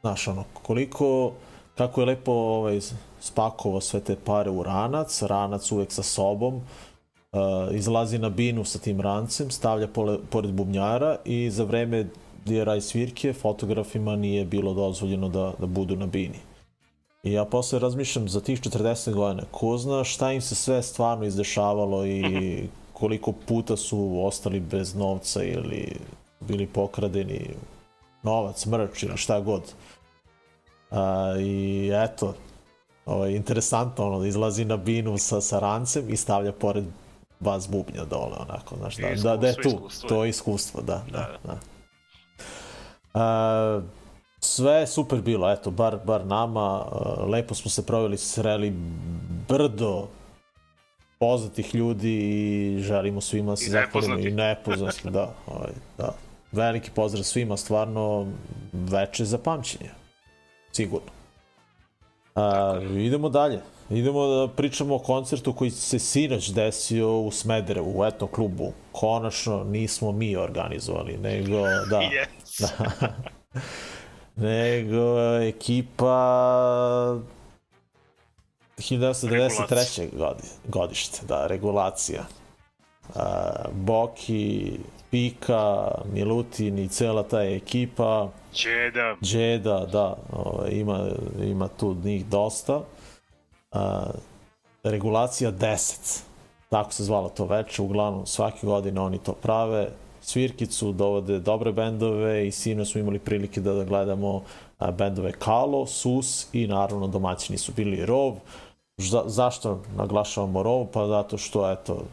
[0.00, 1.32] Znaš, ono, koliko,
[1.74, 2.80] kako je lepo ovaj,
[3.20, 6.60] spakovao sve te pare u ranac, ranac uvek sa sobom, uh,
[7.74, 12.06] izlazi na binu sa tim rancem, stavlja pole, pored bubnjara i za vreme
[12.44, 16.38] DRI svirke fotografima nije bilo dozvoljeno da, da budu na bini.
[17.22, 21.24] I ja posle razmišljam za tih 40 godina, ko zna šta im se sve stvarno
[21.24, 22.22] izdešavalo i
[23.02, 25.96] koliko puta su ostali bez novca ili
[26.40, 27.50] bili pokradeni
[28.22, 29.62] novac, mrč ili šta god.
[30.90, 32.34] A, I eto,
[33.06, 36.84] ovo je interesantno ono, izlazi na binu sa, sa rancem i stavlja pored
[37.40, 41.02] bas bubnja dole, onako, znaš, da, da, da je tu, Iskustvo, to je iskustvo, da,
[41.12, 41.38] da, Da.
[41.44, 41.58] da.
[43.14, 43.80] A,
[44.40, 46.86] sve je super bilo, eto, bar, bar nama,
[47.28, 48.70] lepo smo se proveli, sreli
[49.48, 50.08] brdo
[51.22, 56.14] poznatih ljudi i želimo svima da se zahvalimo i nepoznatih, da, ovaj, da.
[56.52, 58.26] Veliki pozdrav svima, stvarno
[58.72, 59.90] veče za pamćenje,
[60.72, 61.08] sigurno.
[62.34, 63.60] A, idemo dalje.
[63.90, 68.72] Idemo da pričamo o koncertu koji se sinoć desio u Smederevu, u etno klubu.
[68.92, 71.60] Konačno nismo mi organizovali, nego
[71.90, 72.68] da, Yes.
[74.48, 77.18] nego ekipa
[78.78, 80.08] 1993.
[80.16, 82.24] Godi, godište, da, regulacija.
[83.14, 84.78] A, Boki,
[85.10, 88.30] Pika, Milutin i cela ta ekipa.
[88.52, 89.16] Čeda.
[89.22, 91.08] Džeda, da, ovaj, ima,
[91.42, 92.80] ima tu njih dosta.
[93.72, 94.10] A,
[94.82, 96.22] regulacija 10,
[96.68, 99.88] tako se zvalo to veče, uglavnom svake godine oni to prave,
[100.20, 104.42] svirkicu, dovode dobre bendove i sino smo imali prilike da, da gledamo
[104.90, 108.34] bendove Kalo, Sus i naravno domaćini su bili Rov.
[108.96, 110.86] Za, zašto naglašavamo Rov?
[110.86, 112.04] Pa zato što, eto,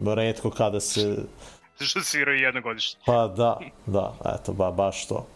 [0.00, 1.16] redko kada se
[1.80, 3.00] Što sviraju jednogodišnje.
[3.06, 5.26] Pa da, da, eto, ba, baš to.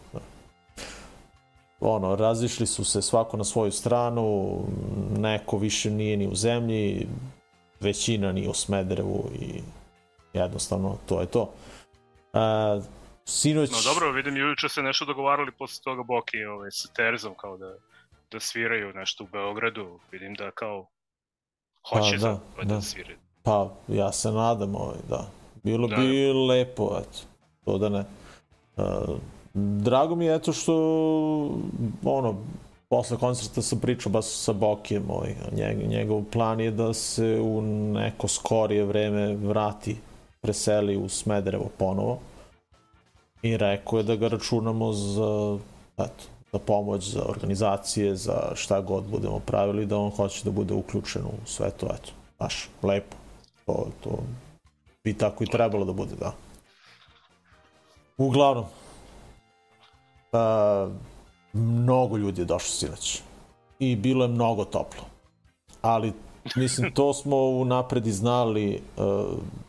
[1.79, 4.59] Ono, razišli su se svako na svoju stranu,
[5.17, 7.07] neko više nije ni u zemlji,
[7.79, 9.61] većina nije u Smederevu i
[10.33, 11.49] jednostavno to je to.
[12.33, 12.79] A,
[13.25, 13.71] sinoć...
[13.71, 17.73] No dobro, vidim juče se nešto dogovarali posle toga Boki ovaj, sa Terzom kao da,
[18.31, 19.99] da sviraju nešto u Beogradu.
[20.11, 20.87] Vidim da kao
[21.89, 22.75] hoće Pa, da, da, da.
[22.75, 23.17] da sviraju.
[23.43, 25.29] Pa, ja se nadam, ovaj, da.
[25.63, 27.19] Bilo Da, bi lepo, eto,
[27.65, 28.05] to da ne.
[28.77, 29.17] Uh,
[29.53, 30.73] drago mi je, eto, što,
[32.03, 32.35] ono,
[32.89, 37.61] posle koncerta sam pričao baš sa Bokijem, ovaj, njeg, njegov plan je da se u
[37.93, 39.97] neko skorije vreme vrati,
[40.41, 42.19] preseli u Smederevo ponovo.
[43.43, 45.57] I rekao je da ga računamo za,
[45.97, 50.73] eto, za pomoć, za organizacije, za šta god budemo pravili, da on hoće da bude
[50.73, 53.15] uključen u sve to, eto, baš, lepo.
[53.65, 54.09] To, to
[55.03, 56.33] bi tako i trebalo da bude, da.
[58.17, 58.65] Uglavnom,
[60.31, 60.89] a,
[61.53, 63.21] mnogo ljudi je došlo sinoć
[63.79, 65.03] i bilo je mnogo toplo.
[65.81, 66.13] Ali,
[66.55, 69.03] mislim, to smo unapred i znali, uh,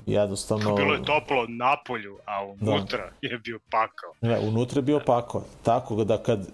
[0.07, 0.75] jednostavno...
[0.75, 4.13] Bilo je toplo na polju, a unutra je bio pakao.
[4.21, 5.43] Ne, unutra je bio pakao.
[5.63, 6.49] Tako da kad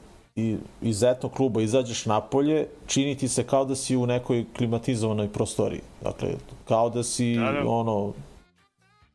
[0.83, 5.81] iz etnog kluba izađeš napolje, čini ti se kao da si u nekoj klimatizovanoj prostoriji.
[6.03, 6.29] Dakle,
[6.65, 7.69] kao da si, Da, da.
[7.69, 8.13] ono,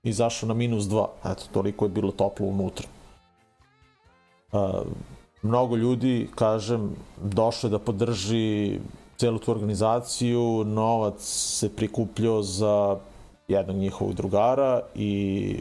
[0.03, 1.09] izašao na minus dva.
[1.25, 2.87] Eto, toliko je bilo toplo unutra.
[4.51, 4.81] A,
[5.41, 8.79] mnogo ljudi, kažem, došlo da podrži
[9.17, 12.97] celu tu organizaciju, novac se prikupljao za
[13.47, 15.59] jednog njihovog drugara i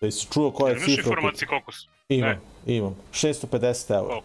[0.00, 1.02] da si čuo koja je Imaš cifra...
[1.10, 1.88] informacije koliko su?
[2.08, 2.30] Imam,
[2.66, 2.76] Ne.
[2.76, 2.94] imam.
[3.12, 4.14] 650 eura.
[4.14, 4.20] O.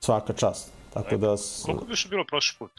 [0.00, 0.72] Svaka čast.
[0.94, 2.70] Tako da Koliko bi više bilo prošli put?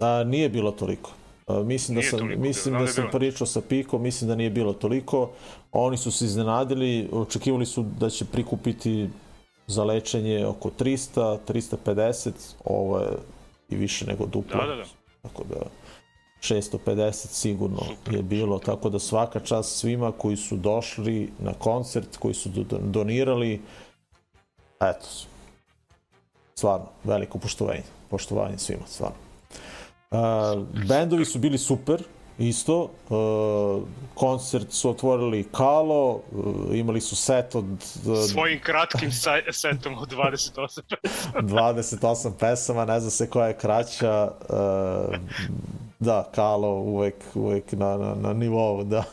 [0.00, 1.10] a, nije bilo toliko.
[1.46, 4.34] A, mislim da Nije sam toliko mislim da da sam pričao sa Piko, mislim da
[4.34, 5.30] nije bilo toliko.
[5.72, 9.08] Oni su se iznenadili, očekivali su da će prikupiti
[9.66, 12.30] za lečenje oko 300, 350,
[12.64, 13.08] ovo je
[13.68, 14.60] i više nego duplo.
[14.60, 14.84] Da, da, da.
[15.22, 15.56] Tako da
[16.40, 22.34] 650 sigurno je bilo, tako da svaka čast svima koji su došli na koncert, koji
[22.34, 23.60] su do- donirali,
[24.80, 25.06] eto,
[26.54, 29.16] stvarno, veliko poštovanje, poštovanje svima, stvarno.
[30.10, 30.18] Uh,
[30.88, 32.02] bendovi su bili super,
[32.38, 32.90] isto.
[33.08, 33.82] Uh,
[34.14, 36.20] koncert su otvorili Kalo, uh,
[36.72, 39.10] imali su set od uh, Svojim kratkim
[39.52, 40.80] setom od 28
[41.34, 44.30] 28 pesama, ne zna se koja je kraća.
[45.98, 49.04] Da, Kalo uvek, uvek na, na, na nivou, da.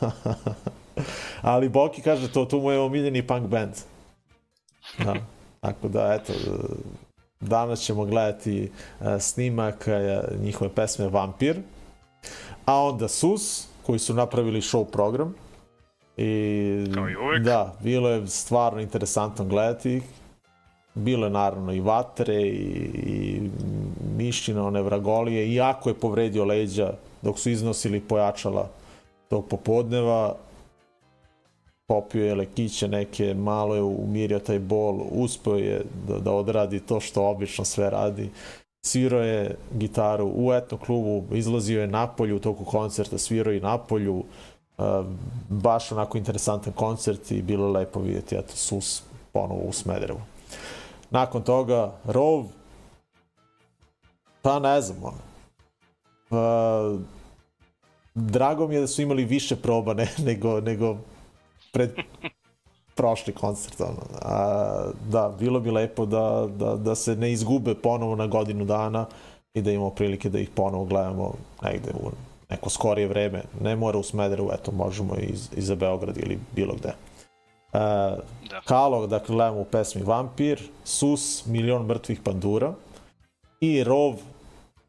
[1.42, 3.74] Ali Boki kaže, to, to mu je omiljeni punk band.
[4.98, 5.16] Da.
[5.60, 6.34] Tako da, eto,
[7.40, 8.72] danas ćemo gledati
[9.20, 9.88] snimak
[10.40, 11.62] njihove pesme Vampir,
[12.66, 15.36] a onda Sus, koji su napravili show program.
[16.18, 17.43] I, Kao i uvek.
[17.43, 20.01] Da, bilo je stvarno interesantno gledati.
[20.95, 23.41] Bilo je naravno i vatre i, i
[24.18, 28.70] mišćina, one vragolije, iako je povredio leđa dok su iznosili pojačala
[29.30, 30.36] tog popodneva,
[31.88, 36.99] popio je lekiće neke, malo je umirio taj bol, uspeo je da, da odradi to
[36.99, 38.30] što obično sve radi.
[38.86, 44.24] Svirao je gitaru u etno klubu, izlazio je napolju u toku koncerta, svirao i napolju,
[44.78, 44.86] uh,
[45.50, 49.04] baš onako interesantan koncert i bilo lepo vidjeti eto, sus
[49.34, 50.22] ponovo u Smederevu.
[51.10, 52.46] Nakon toga, Rov,
[54.42, 55.18] pa ne znam, ono,
[56.30, 57.00] uh,
[58.16, 60.98] drago mi je da su imali više proba ne, nego, nego
[61.72, 61.92] pred
[62.96, 63.82] prošli koncert.
[63.82, 64.02] Ono.
[64.22, 69.06] A, da, bilo bi lepo da, da, da se ne izgube ponovo na godinu dana
[69.54, 72.12] i da imamo prilike da ih ponovo gledamo negde u
[72.50, 73.44] neko skorije vreme.
[73.62, 76.89] Ne mora u Smederevu, eto, možemo iz, i za Beograd ili bilo gde.
[77.74, 77.80] Uh,
[78.54, 78.62] Da.
[78.66, 82.74] Kalo, dakle, gledamo u pesmi Vampir, Sus, Milion mrtvih pandura
[83.62, 84.14] i Rov,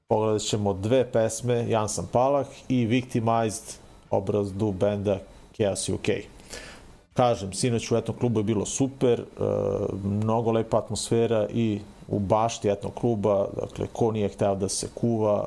[0.09, 3.65] pogledat ćemo dve pesme, Jan sam Palak i Victimized,
[4.11, 5.19] obrazdu benda
[5.57, 6.34] Chaos UK.
[7.15, 9.25] Kažem, sinoć u etnom klubu je bilo super, e,
[10.05, 15.47] mnogo lepa atmosfera i u bašti etnog kluba, dakle, ko nije hteo da se kuva,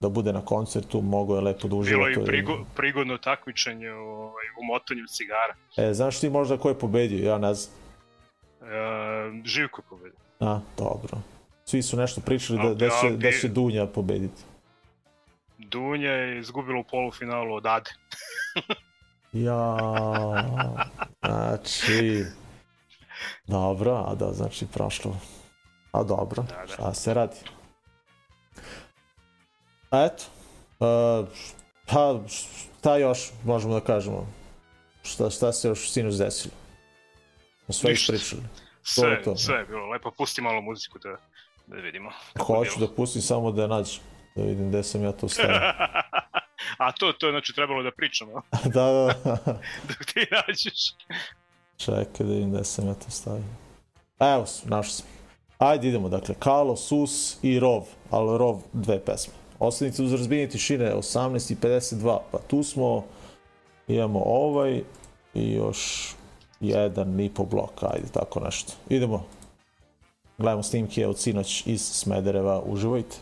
[0.00, 2.08] da bude na koncertu, mogo je lepo da uživa.
[2.08, 5.54] Bilo je prigo, prigodno takmičenje ovaj, u motanju cigara.
[5.76, 7.28] E, znaš ti možda ko je pobedio?
[7.28, 7.74] Ja ne znam.
[8.60, 10.18] E, Živko pobedio.
[10.40, 11.18] A, dobro.
[11.64, 14.42] Svi su nešto pričali da, A, da, će, a, da će Dunja pobediti.
[15.58, 17.90] Dunja je izgubila u polufinalu od Ade.
[19.32, 19.76] Ja,
[21.22, 22.24] znači,
[23.46, 25.16] dobro, a da, znači prošlo.
[25.92, 26.66] A dobro, Da, da.
[26.66, 27.36] šta se radi?
[29.90, 30.24] A eto,
[30.80, 31.28] uh,
[31.86, 34.26] pa šta još možemo da kažemo?
[35.02, 36.54] Šta, šta se još sinoć desilo?
[37.68, 38.42] Sve ispričali.
[38.82, 39.36] Sve, je to.
[39.36, 40.10] sve je bilo lepo.
[40.10, 41.16] Pusti malo muziku da,
[41.66, 42.10] da vidimo.
[42.46, 44.02] Hoću da pustim samo da je nađem,
[44.36, 45.60] da vidim gde sam ja to stavio.
[46.78, 48.32] A to, to je znači trebalo da pričamo,
[48.74, 49.36] da, da, da.
[49.88, 50.94] dok ti nađeš.
[51.76, 53.44] Čekaj da vidim gde sam ja to stavio.
[54.20, 55.06] Evo, sam, našao sam.
[55.58, 59.34] Ajde idemo, dakle, Kalo, Sus i Rov, ali Rov dve pesme.
[59.58, 63.04] Oslednice uz razbijenje tišine 18.52, pa tu smo,
[63.88, 64.82] imamo ovaj
[65.34, 66.12] i još
[66.60, 68.72] jedan i po blok, ajde, tako nešto.
[68.88, 69.24] Idemo,
[70.38, 73.16] gledamo snimke od sinoć iz Smedereva, uživajte.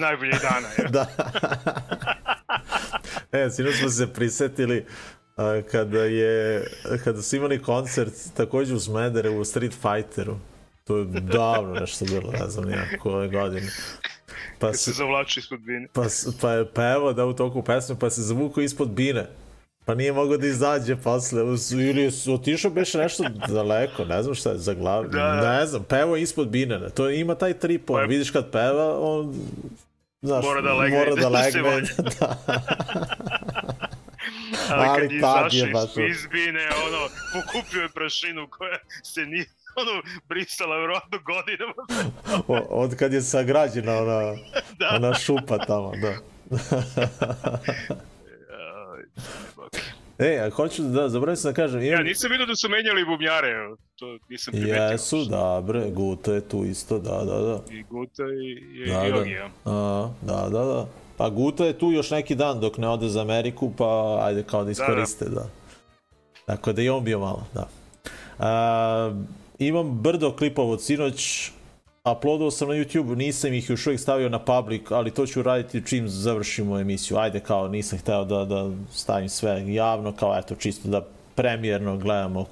[0.00, 0.68] Najboljih dana.
[0.78, 0.88] Je.
[0.96, 1.06] da.
[3.38, 4.84] e, sinoć smo se prisetili
[5.36, 6.64] a, kada je
[7.04, 10.36] kada su imali koncert takođe u Smederevu u Street Fighteru
[10.84, 13.68] To je davno nešto bilo, ne znam nijak koje godine.
[14.58, 15.88] Pa, Kad se zavlači ispod bine.
[15.92, 16.02] pa,
[16.40, 19.26] pa je pevao da u toku pesme, pa se zavukao ispod bine.
[19.84, 21.42] Pa nije mogao da izađe posle,
[21.72, 25.58] ili je otišao beše nešto daleko, ne znam šta je za glavu, Da, da.
[25.58, 29.00] ne znam, pevao ispod bine, to ima taj trip, on, Pa je- vidiš kad peva,
[29.00, 29.34] on,
[30.22, 31.88] znaš, Mora da legne mora da da se legne,
[32.20, 32.36] da,
[34.70, 36.26] Ali, Ali kad je tad je baš iz,
[36.86, 37.08] ono.
[37.34, 39.46] pokupio je prašinu koja se nije
[39.76, 41.74] ono, brisala vjerojatno godinama.
[42.48, 44.20] O- od kad je sagrađena ona,
[44.78, 44.90] Da.
[44.96, 46.14] ona šupa tamo, da.
[50.20, 53.04] E, a hoću da, zaboravim sam da kažem, Ja imam, nisam vidio da su menjali
[53.04, 53.52] bubnjare,
[53.96, 54.82] to nisam primetio.
[54.82, 57.60] jesu, da, bre, Guta je tu isto, da, da, da.
[57.70, 58.52] I Guta i,
[58.82, 59.50] i, Da, i da.
[59.72, 60.86] A, da, da, da.
[61.16, 64.64] Pa Guta je tu još neki dan dok ne ode za Ameriku, pa ajde kao
[64.64, 65.46] da iskoriste, da.
[66.46, 67.68] Tako da i on bio malo, da.
[68.38, 69.14] A,
[69.58, 71.50] imam brdo klipova od sinoć,
[72.04, 75.86] uploadao sam na YouTube, nisam ih još uvijek stavio na public, ali to ću raditi
[75.86, 77.18] čim završimo emisiju.
[77.18, 82.46] Ajde, kao nisam hteo da, da stavim sve javno, kao eto, čisto da premijerno gledamo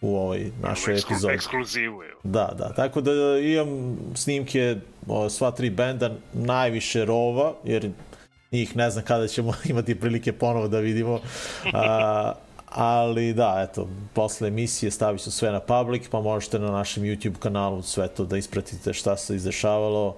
[0.00, 1.34] u ovoj našoj Eksklu- epizodi.
[1.34, 2.20] Ekskluzivu, evo.
[2.24, 4.76] Da, da, tako da imam snimke
[5.06, 7.90] o, sva tri benda, najviše rova, jer
[8.52, 11.20] njih ne znam kada ćemo imati prilike ponovo da vidimo.
[11.72, 12.32] A,
[12.70, 17.38] ali da, eto, posle emisije stavit ću sve na public, pa možete na našem YouTube
[17.38, 20.16] kanalu sve to da ispratite šta se izdešavalo.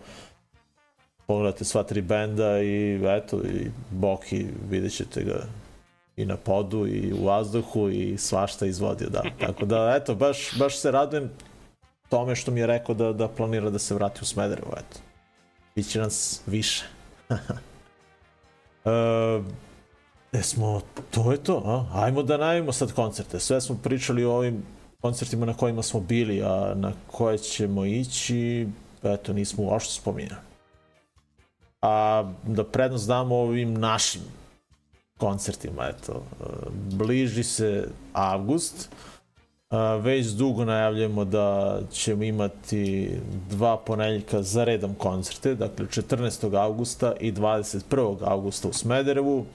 [1.27, 5.47] Pogledate sva tri benda i eto, i Boki vidjet ćete ga
[6.17, 9.23] i na podu i u vazduhu i svašta izvodio, da.
[9.41, 11.31] Tako da, eto, baš, baš se radujem
[12.09, 15.01] tome što mi je rekao da, da planira da se vrati u Smederevo, eto.
[15.77, 16.85] Biće nas više.
[18.85, 19.41] e,
[20.33, 22.05] e smo, to je to, a?
[22.05, 23.41] Ajmo da najavimo sad koncerte.
[23.41, 24.63] Sve smo pričali o ovim
[25.01, 28.69] koncertima na kojima smo bili, a na koje ćemo ići,
[29.03, 30.41] eto, nismo uopšte spominjali.
[31.83, 34.23] A da prednost damo ovim našim
[35.19, 36.23] koncertima, eto.
[36.93, 38.89] Bliži se avgust,
[40.01, 43.11] već dugo najavljamo da ćemo imati
[43.51, 46.59] dva ponedeljka za redom koncerte, dakle 14.
[46.59, 48.17] augusta i 21.
[48.21, 49.47] augusta u Smederevu.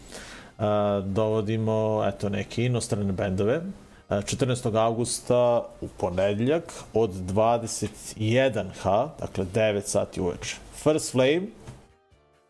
[1.06, 3.62] Dovodimo eto neke inostrane bendove.
[4.10, 4.78] A, 14.
[4.78, 10.56] augusta u ponedeljak od 21h, dakle 9 sati uveče.
[10.76, 11.42] First Flame,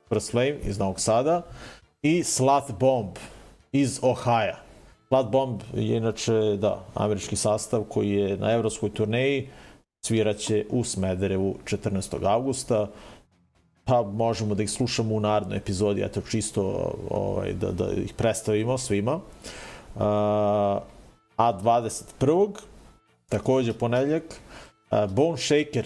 [0.10, 1.42] First Flame iz Novog Sada
[2.02, 3.16] i Slut Bomb
[3.72, 4.58] iz Ohaja.
[5.08, 9.50] Slut Bomb je inače, da, američki sastav koji je na evropskoj turneji,
[10.06, 12.26] sviraće u Smederevu 14.
[12.26, 12.88] augusta,
[13.86, 18.78] pa možemo da ih slušamo u narednoj epizodi, eto čisto ovaj, da, da ih predstavimo
[18.78, 19.20] svima.
[19.96, 20.80] A,
[21.38, 22.50] a 21.
[23.30, 24.24] takođe ponedeljak,
[24.90, 25.86] a, Bone Shaker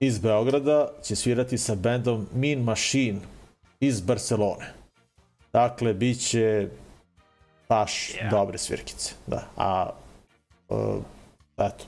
[0.00, 3.20] iz Beograda će svirati sa bendom Mean Machine
[3.80, 4.72] iz Barcelone.
[5.52, 6.68] Dakle, bit će
[7.68, 8.30] baš yeah.
[8.30, 9.12] dobre svirkice.
[9.26, 9.44] Da.
[9.56, 9.90] A,
[10.68, 10.96] uh,
[11.58, 11.84] eto.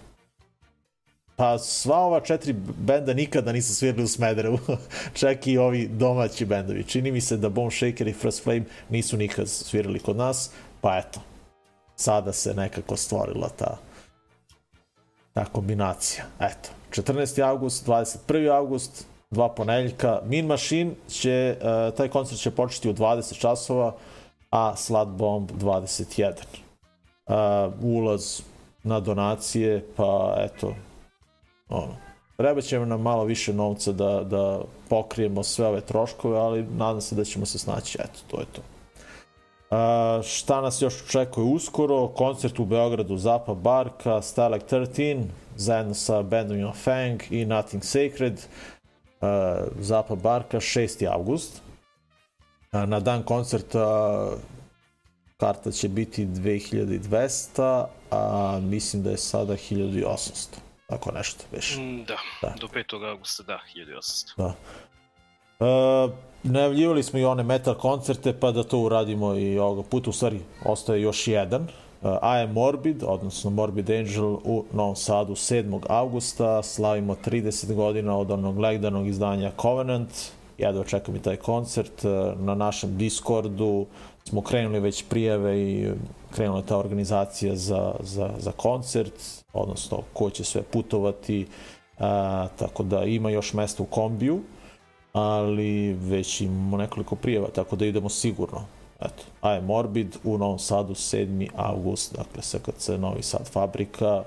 [1.40, 4.58] Pa sva ova četiri benda nikada nisu svirali u Smederevu.
[5.20, 6.84] Čak i ovi domaći bendovi.
[6.84, 10.50] Čini mi se da Bone Shaker i First Flame nisu nikad svirali kod nas.
[10.80, 11.20] Pa eto.
[11.96, 13.76] Sada se nekako stvorila ta
[15.34, 16.24] ta kombinacija.
[16.40, 16.68] Eto.
[16.90, 17.42] 14.
[17.48, 18.56] august, 21.
[18.56, 20.20] august, dva ponedeljka.
[20.24, 23.94] Mean Machine će, uh, taj koncert će početi u 20 časova,
[24.50, 26.32] a Slut Bomb 21.
[27.26, 27.34] Uh,
[27.82, 28.40] ulaz
[28.82, 30.74] na donacije, pa eto,
[31.70, 31.96] ono,
[32.36, 37.14] treba će nam malo više novca da, da pokrijemo sve ove troškove, ali nadam se
[37.14, 38.62] da ćemo se snaći, eto, to je to.
[39.70, 42.08] Uh, šta nas još očekuje uskoro?
[42.08, 45.22] Koncert u Beogradu Zapa Barka, Starlight 13,
[45.56, 48.32] zajedno sa bandom Your Fang i Nothing Sacred.
[48.32, 49.28] Uh,
[49.80, 51.06] Zapa Barka 6.
[51.12, 51.62] avgust.
[52.72, 54.26] Uh, na dan koncerta
[55.36, 60.69] karta će biti 2200, a mislim da je sada 1800.
[60.90, 61.76] Tako nešto, već.
[61.76, 62.54] Mm, Da, Da.
[62.60, 63.10] do 5.
[63.10, 64.34] augusta, da, 1800.
[64.36, 64.54] Da.
[65.60, 66.12] Uh,
[66.42, 70.10] najavljivali smo i one metal koncerte, pa da to uradimo i ovoga puta.
[70.10, 71.62] U stvari, ostaje još jedan.
[71.62, 75.80] Uh, I am Morbid, odnosno Morbid Angel u Novom Sadu 7.
[75.88, 76.62] augusta.
[76.62, 80.10] Slavimo 30 godina od onog legdanog izdanja Covenant.
[80.58, 82.04] Jedva čekam i taj koncert.
[82.04, 83.86] Uh, na našem Discordu
[84.24, 85.90] smo krenuli već prijave i
[86.30, 91.46] krenula je ta organizacija za, za, za koncert, odnosno ko će sve putovati,
[91.98, 94.40] a, tako da ima još mesta u kombiju,
[95.12, 98.64] ali već imamo nekoliko prijeva, tako da idemo sigurno.
[99.00, 101.48] Eto, aj Morbid u Novom Sadu 7.
[101.56, 104.24] august, dakle SKC Novi Sad fabrika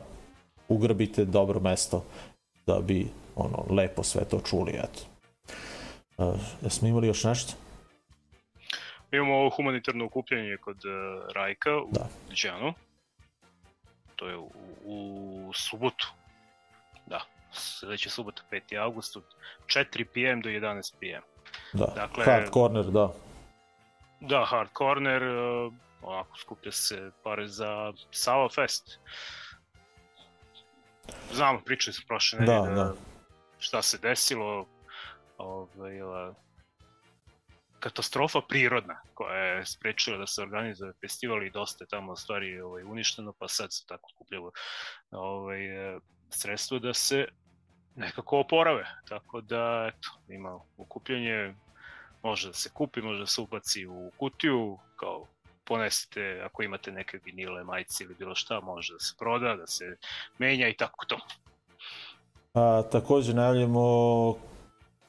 [0.69, 2.03] ugrbite dobro mesto
[2.65, 5.01] da bi ono lepo sve to čuli, eto.
[6.17, 7.53] Uh, jesmo imali još nešto?
[9.13, 10.91] Imamo ovo humanitarno okupljanje kod uh,
[11.33, 12.07] Rajka u Da.
[12.43, 12.73] Đanu.
[14.15, 14.51] To je u,
[14.83, 16.13] u subotu.
[17.05, 18.77] Da, sledeća subota 5.
[18.77, 19.23] august od
[19.65, 20.41] 4 p.m.
[20.41, 21.21] do 11 p.m.
[21.73, 23.09] Da, Dakle- Hard Corner, da.
[24.19, 28.99] Da, Hard Corner, uh, onako skuplja se pare za Sava Fest.
[31.31, 32.93] Znamo, pričali smo prošle Da, nedelje da.
[33.59, 34.65] šta se desilo.
[35.37, 36.01] Ovaj,
[37.83, 42.83] katastrofa prirodna koja je sprečila da se organizuje festival i dosta je tamo stvari ovaj,
[42.83, 44.51] uništeno, pa sad se tako skupljalo
[45.11, 47.27] ovaj, e, sredstvo da se
[47.95, 48.85] nekako oporave.
[49.09, 51.55] Tako da, eto, ima okupljanje,
[52.23, 55.27] može da se kupi, može da se ubaci u kutiju, kao
[55.63, 59.97] ponesete, ako imate neke vinile, majice ili bilo šta, može da se proda, da se
[60.37, 61.19] menja i tako to.
[62.53, 63.83] A, takođe najavljamo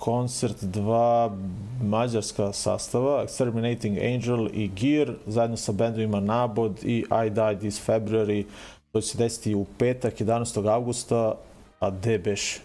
[0.04, 1.36] koncert dva
[1.82, 8.44] mađarska sastava, Exterminating Angel i Gear, zajedno sa bendovima Nabod i I Died This February.
[8.92, 10.72] To će se desiti u petak, 11.
[10.72, 11.34] augusta,
[11.80, 12.56] a gde beš?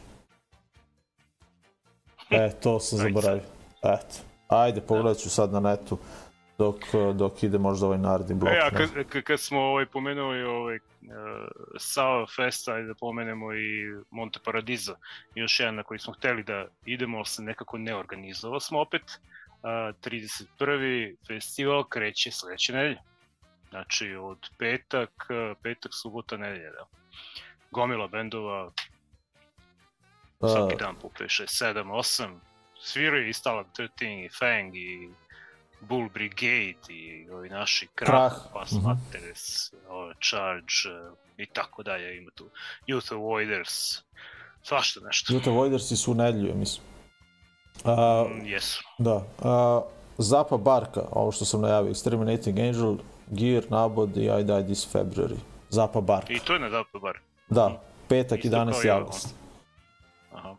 [2.30, 3.44] E, to sam zaboravio.
[3.84, 4.16] Eto.
[4.48, 5.98] Ajde, pogledat ću sad na netu
[6.58, 6.76] dok,
[7.16, 8.54] dok ide možda ovaj naredni blok.
[8.54, 11.48] E, a kad, kad smo ovaj, pomenuli ovaj, uh,
[11.78, 14.96] Sava Festa, da pomenemo i Monte Paradiso,
[15.36, 19.02] još jedan na koji smo hteli da idemo, ali se nekako ne organizovao smo opet.
[19.02, 19.70] Uh,
[20.02, 21.16] 31.
[21.28, 23.00] festival kreće sledeće nedelje.
[23.70, 26.86] Znači od petak, uh, petak, subota, nedelja, da.
[27.72, 28.72] Gomila bendova,
[30.40, 32.38] svaki dan po 5, 6, 7, 8.
[32.82, 35.10] Sviraju i Stalag 13 i Fang i
[35.82, 38.88] Bull Brigade i ovi naši Krah, Krah, Pass mhm.
[38.88, 42.18] Materes, ovaj Charge eh, i tako dalje.
[42.18, 42.50] Ima tu
[42.88, 44.04] Youth Avoiders,
[44.64, 45.34] svašta nešto.
[45.34, 46.86] Juta Voidersi su u nedelju, ja mislim.
[47.84, 48.84] A, Mm, Jesu.
[48.98, 49.24] Da.
[49.44, 49.82] A,
[50.18, 52.98] Zapa Barka, ovo što sam najavio, Exterminating Angel,
[53.28, 55.38] Gear, Nabod i I Died This February.
[55.70, 56.34] Zapa Barka.
[56.34, 57.20] I to je na Zapad bar.
[57.50, 58.88] Da, petak, Isto kao 11.
[58.88, 59.36] ja, august.
[60.34, 60.56] Aha.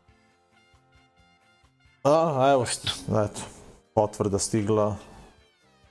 [2.05, 2.65] A, evo,
[3.25, 3.41] eto,
[3.95, 4.97] potvrda stigla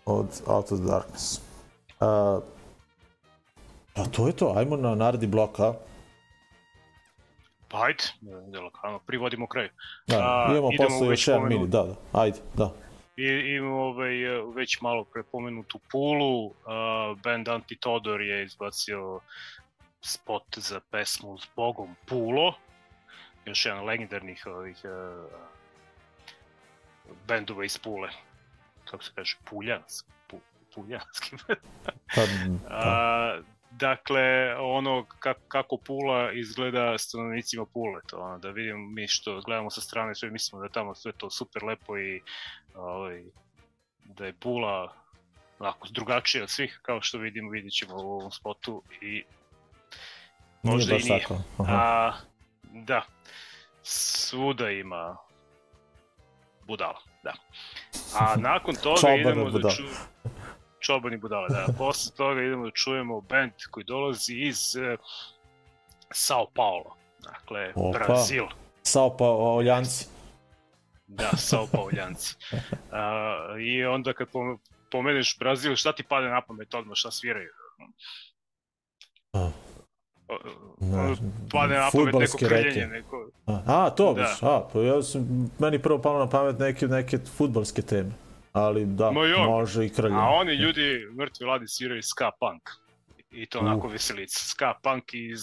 [0.10, 1.41] od Out of Darkness.
[1.99, 2.40] A,
[3.94, 5.73] pa to je to, ajmo na naredni blok, a?
[7.68, 8.03] Pa ajde,
[8.48, 9.69] da lokalno, privodimo kraju.
[10.07, 12.73] Da, A, imamo posle još jedan mini, da, da, ajde, da.
[13.18, 14.15] I imamo ovaj,
[14.56, 16.53] već malo prepomenutu Pulu, uh,
[17.23, 19.19] band Antitodor je izbacio
[20.02, 22.53] spot za pesmu s Bogom Pulo,
[23.45, 25.26] još jedan legendarnih ovih uh,
[27.27, 28.10] bendova iz Pule,
[28.90, 30.40] kako se kaže, Puljanski, pu,
[30.76, 31.36] Puljanski.
[32.16, 32.60] Pa, da.
[32.76, 33.41] A,
[33.72, 39.70] dakle, ono kako, kako Pula izgleda stanovnicima Pule, to ono, da vidimo mi što gledamo
[39.70, 42.22] sa strane, sve mislimo da tamo sve to super lepo i
[42.76, 43.24] ovaj,
[44.03, 44.94] da je Pula
[45.60, 49.26] onako drugačija od svih, kao što vidimo, vidit ćemo u ovom spotu i Nije
[50.64, 51.22] možda baš i nije.
[51.22, 51.38] tako.
[51.57, 51.74] Aha.
[51.76, 52.14] A,
[52.64, 53.06] da,
[53.84, 55.18] svuda ima
[56.68, 57.34] budala, da.
[58.15, 59.73] A nakon toga Čobana idemo da budala.
[59.73, 59.84] ču...
[60.80, 61.65] Čobani budala, da.
[61.77, 64.99] Posle toga idemo da čujemo band koji dolazi iz uh,
[66.11, 66.95] Sao Paulo.
[67.19, 67.98] Dakle, Opa.
[67.99, 68.45] Brazil.
[68.84, 70.07] Sao pa Oljanci.
[71.07, 72.36] Da, Sao Pauljanci.
[72.52, 74.60] Uh, I onda kad pom-
[74.91, 77.49] pomeneš Brazil, šta ti pade na pamet odmah, šta sviraju?
[79.34, 79.49] A.
[80.80, 81.15] Ne,
[81.51, 83.30] Pade na pamet neko krljenje, neko...
[83.45, 84.22] A, a to Da.
[84.22, 88.11] biš, a, pa ja sam, meni prvo palo na pamet neke, neke futbalske teme.
[88.53, 89.43] Ali da, jo.
[89.45, 90.18] može i krljenje.
[90.19, 92.69] A oni ljudi, mrtvi ladi, sviraju ska punk.
[93.31, 93.93] I to onako Uh.
[93.93, 94.39] veselica.
[94.39, 95.41] Ska punk iz,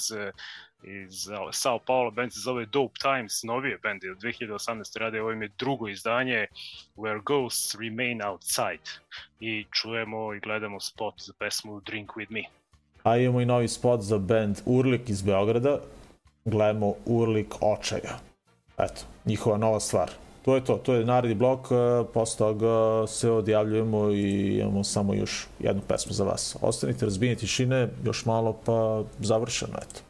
[0.83, 4.99] iz Sao Paulo, band se zove Dope Times, novije band je od 2018.
[4.99, 6.47] rade, ovo im je drugo izdanje
[6.97, 8.91] Where Ghosts Remain Outside.
[9.41, 12.43] I čujemo i gledamo spot za pesmu Drink With Me.
[13.07, 15.79] A imamo i novi spot za band Urlik iz Beograda.
[16.45, 18.19] Gledamo Urlik očaja.
[18.79, 20.11] Eto, njihova nova stvar.
[20.43, 25.15] To je to, to je naredni blok, e, posle toga se odjavljujemo i imamo samo
[25.15, 26.57] još jednu pesmu za vas.
[26.61, 30.06] Ostanite razbijenje tišine, još malo pa završeno, eto.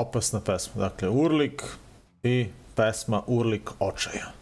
[0.00, 0.82] Opasna pesma.
[0.82, 1.62] Dakle, Urlik
[2.22, 4.32] i pesma Urlik očaja.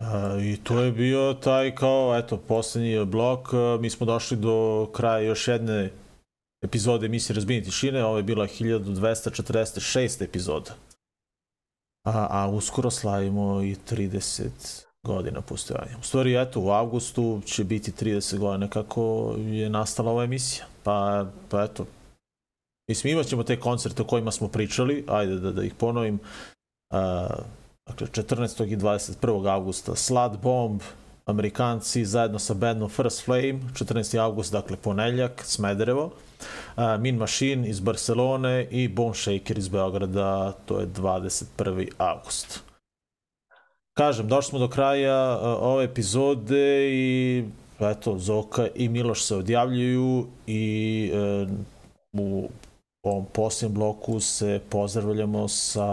[0.00, 0.04] E,
[0.42, 3.48] I to je bio taj kao, eto, poslednji blok.
[3.52, 5.90] E, mi smo došli do kraja još jedne
[6.62, 8.04] epizode emisije Razbini tišine.
[8.04, 10.74] Ovo je bila 1246 epizoda.
[12.04, 15.96] A, a uskoro slavimo i 30 godina postojanja.
[16.00, 20.66] U stvari, eto, u avgustu će biti 30 godina kako je nastala ova emisija.
[20.82, 21.86] Pa, pa eto,
[22.90, 26.14] Mislim, imat ćemo te koncerte o kojima smo pričali, ajde da, da ih ponovim.
[26.14, 26.98] Uh,
[27.86, 28.72] dakle, 14.
[28.72, 29.52] i 21.
[29.52, 30.80] augusta Slad Bomb,
[31.26, 34.18] Amerikanci zajedno sa bandom First Flame, 14.
[34.18, 40.80] august, dakle poneljak, Smederevo, uh, Min Machine iz Barcelone i Bone Shaker iz Beograda, to
[40.80, 41.88] je 21.
[41.98, 42.60] august.
[43.94, 47.44] Kažem, došli smo do kraja uh, ove epizode i
[47.80, 51.50] eto, Zoka i Miloš se odjavljuju i uh,
[52.12, 52.48] u
[53.02, 55.86] ovom posljednjem bloku se pozdravljamo sa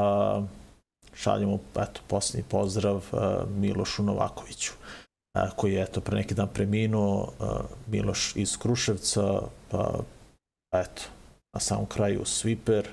[1.14, 7.22] šaljemo eto posljednji pozdrav uh, Milošu Novakoviću uh, koji je eto pre neki dan preminuo
[7.22, 7.48] uh,
[7.88, 10.00] Miloš iz Kruševca pa
[10.74, 11.02] eto
[11.54, 12.88] na samom kraju Sviper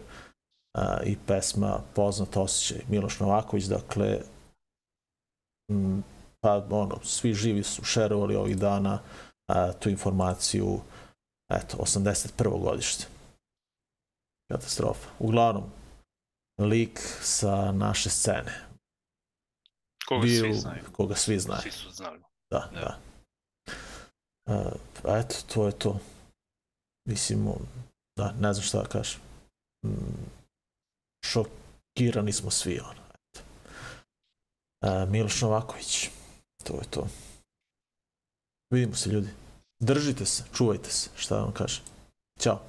[1.04, 4.18] i pesma Poznat osjećaj Miloš Novaković dakle
[6.40, 8.98] pa ono svi živi su šerovali ovih dana
[9.78, 10.80] tu informaciju
[11.50, 12.60] eto 81.
[12.60, 13.06] godište
[14.52, 15.08] katastrofa.
[15.18, 15.70] Uglavnom,
[16.60, 18.66] lik sa naše scene.
[20.08, 20.82] Koga Bio- svi znaju.
[20.92, 21.62] Koga svi znaju.
[21.62, 22.20] Svi su znali.
[22.50, 22.80] Da, Da.
[22.80, 22.98] da.
[24.46, 24.72] Uh,
[25.18, 26.00] eto, to je to.
[27.08, 27.48] Mislim,
[28.18, 29.20] da, ne znam šta da kažem.
[29.86, 30.24] Mm,
[31.26, 33.00] šokirani smo svi, ono.
[33.14, 33.40] Eto.
[34.84, 36.08] Uh, Miloš Novaković.
[36.64, 37.08] To je to.
[38.70, 39.28] Vidimo se, ljudi.
[39.82, 41.84] Držite se, čuvajte se, šta da vam kažem.
[42.40, 42.60] Ćao.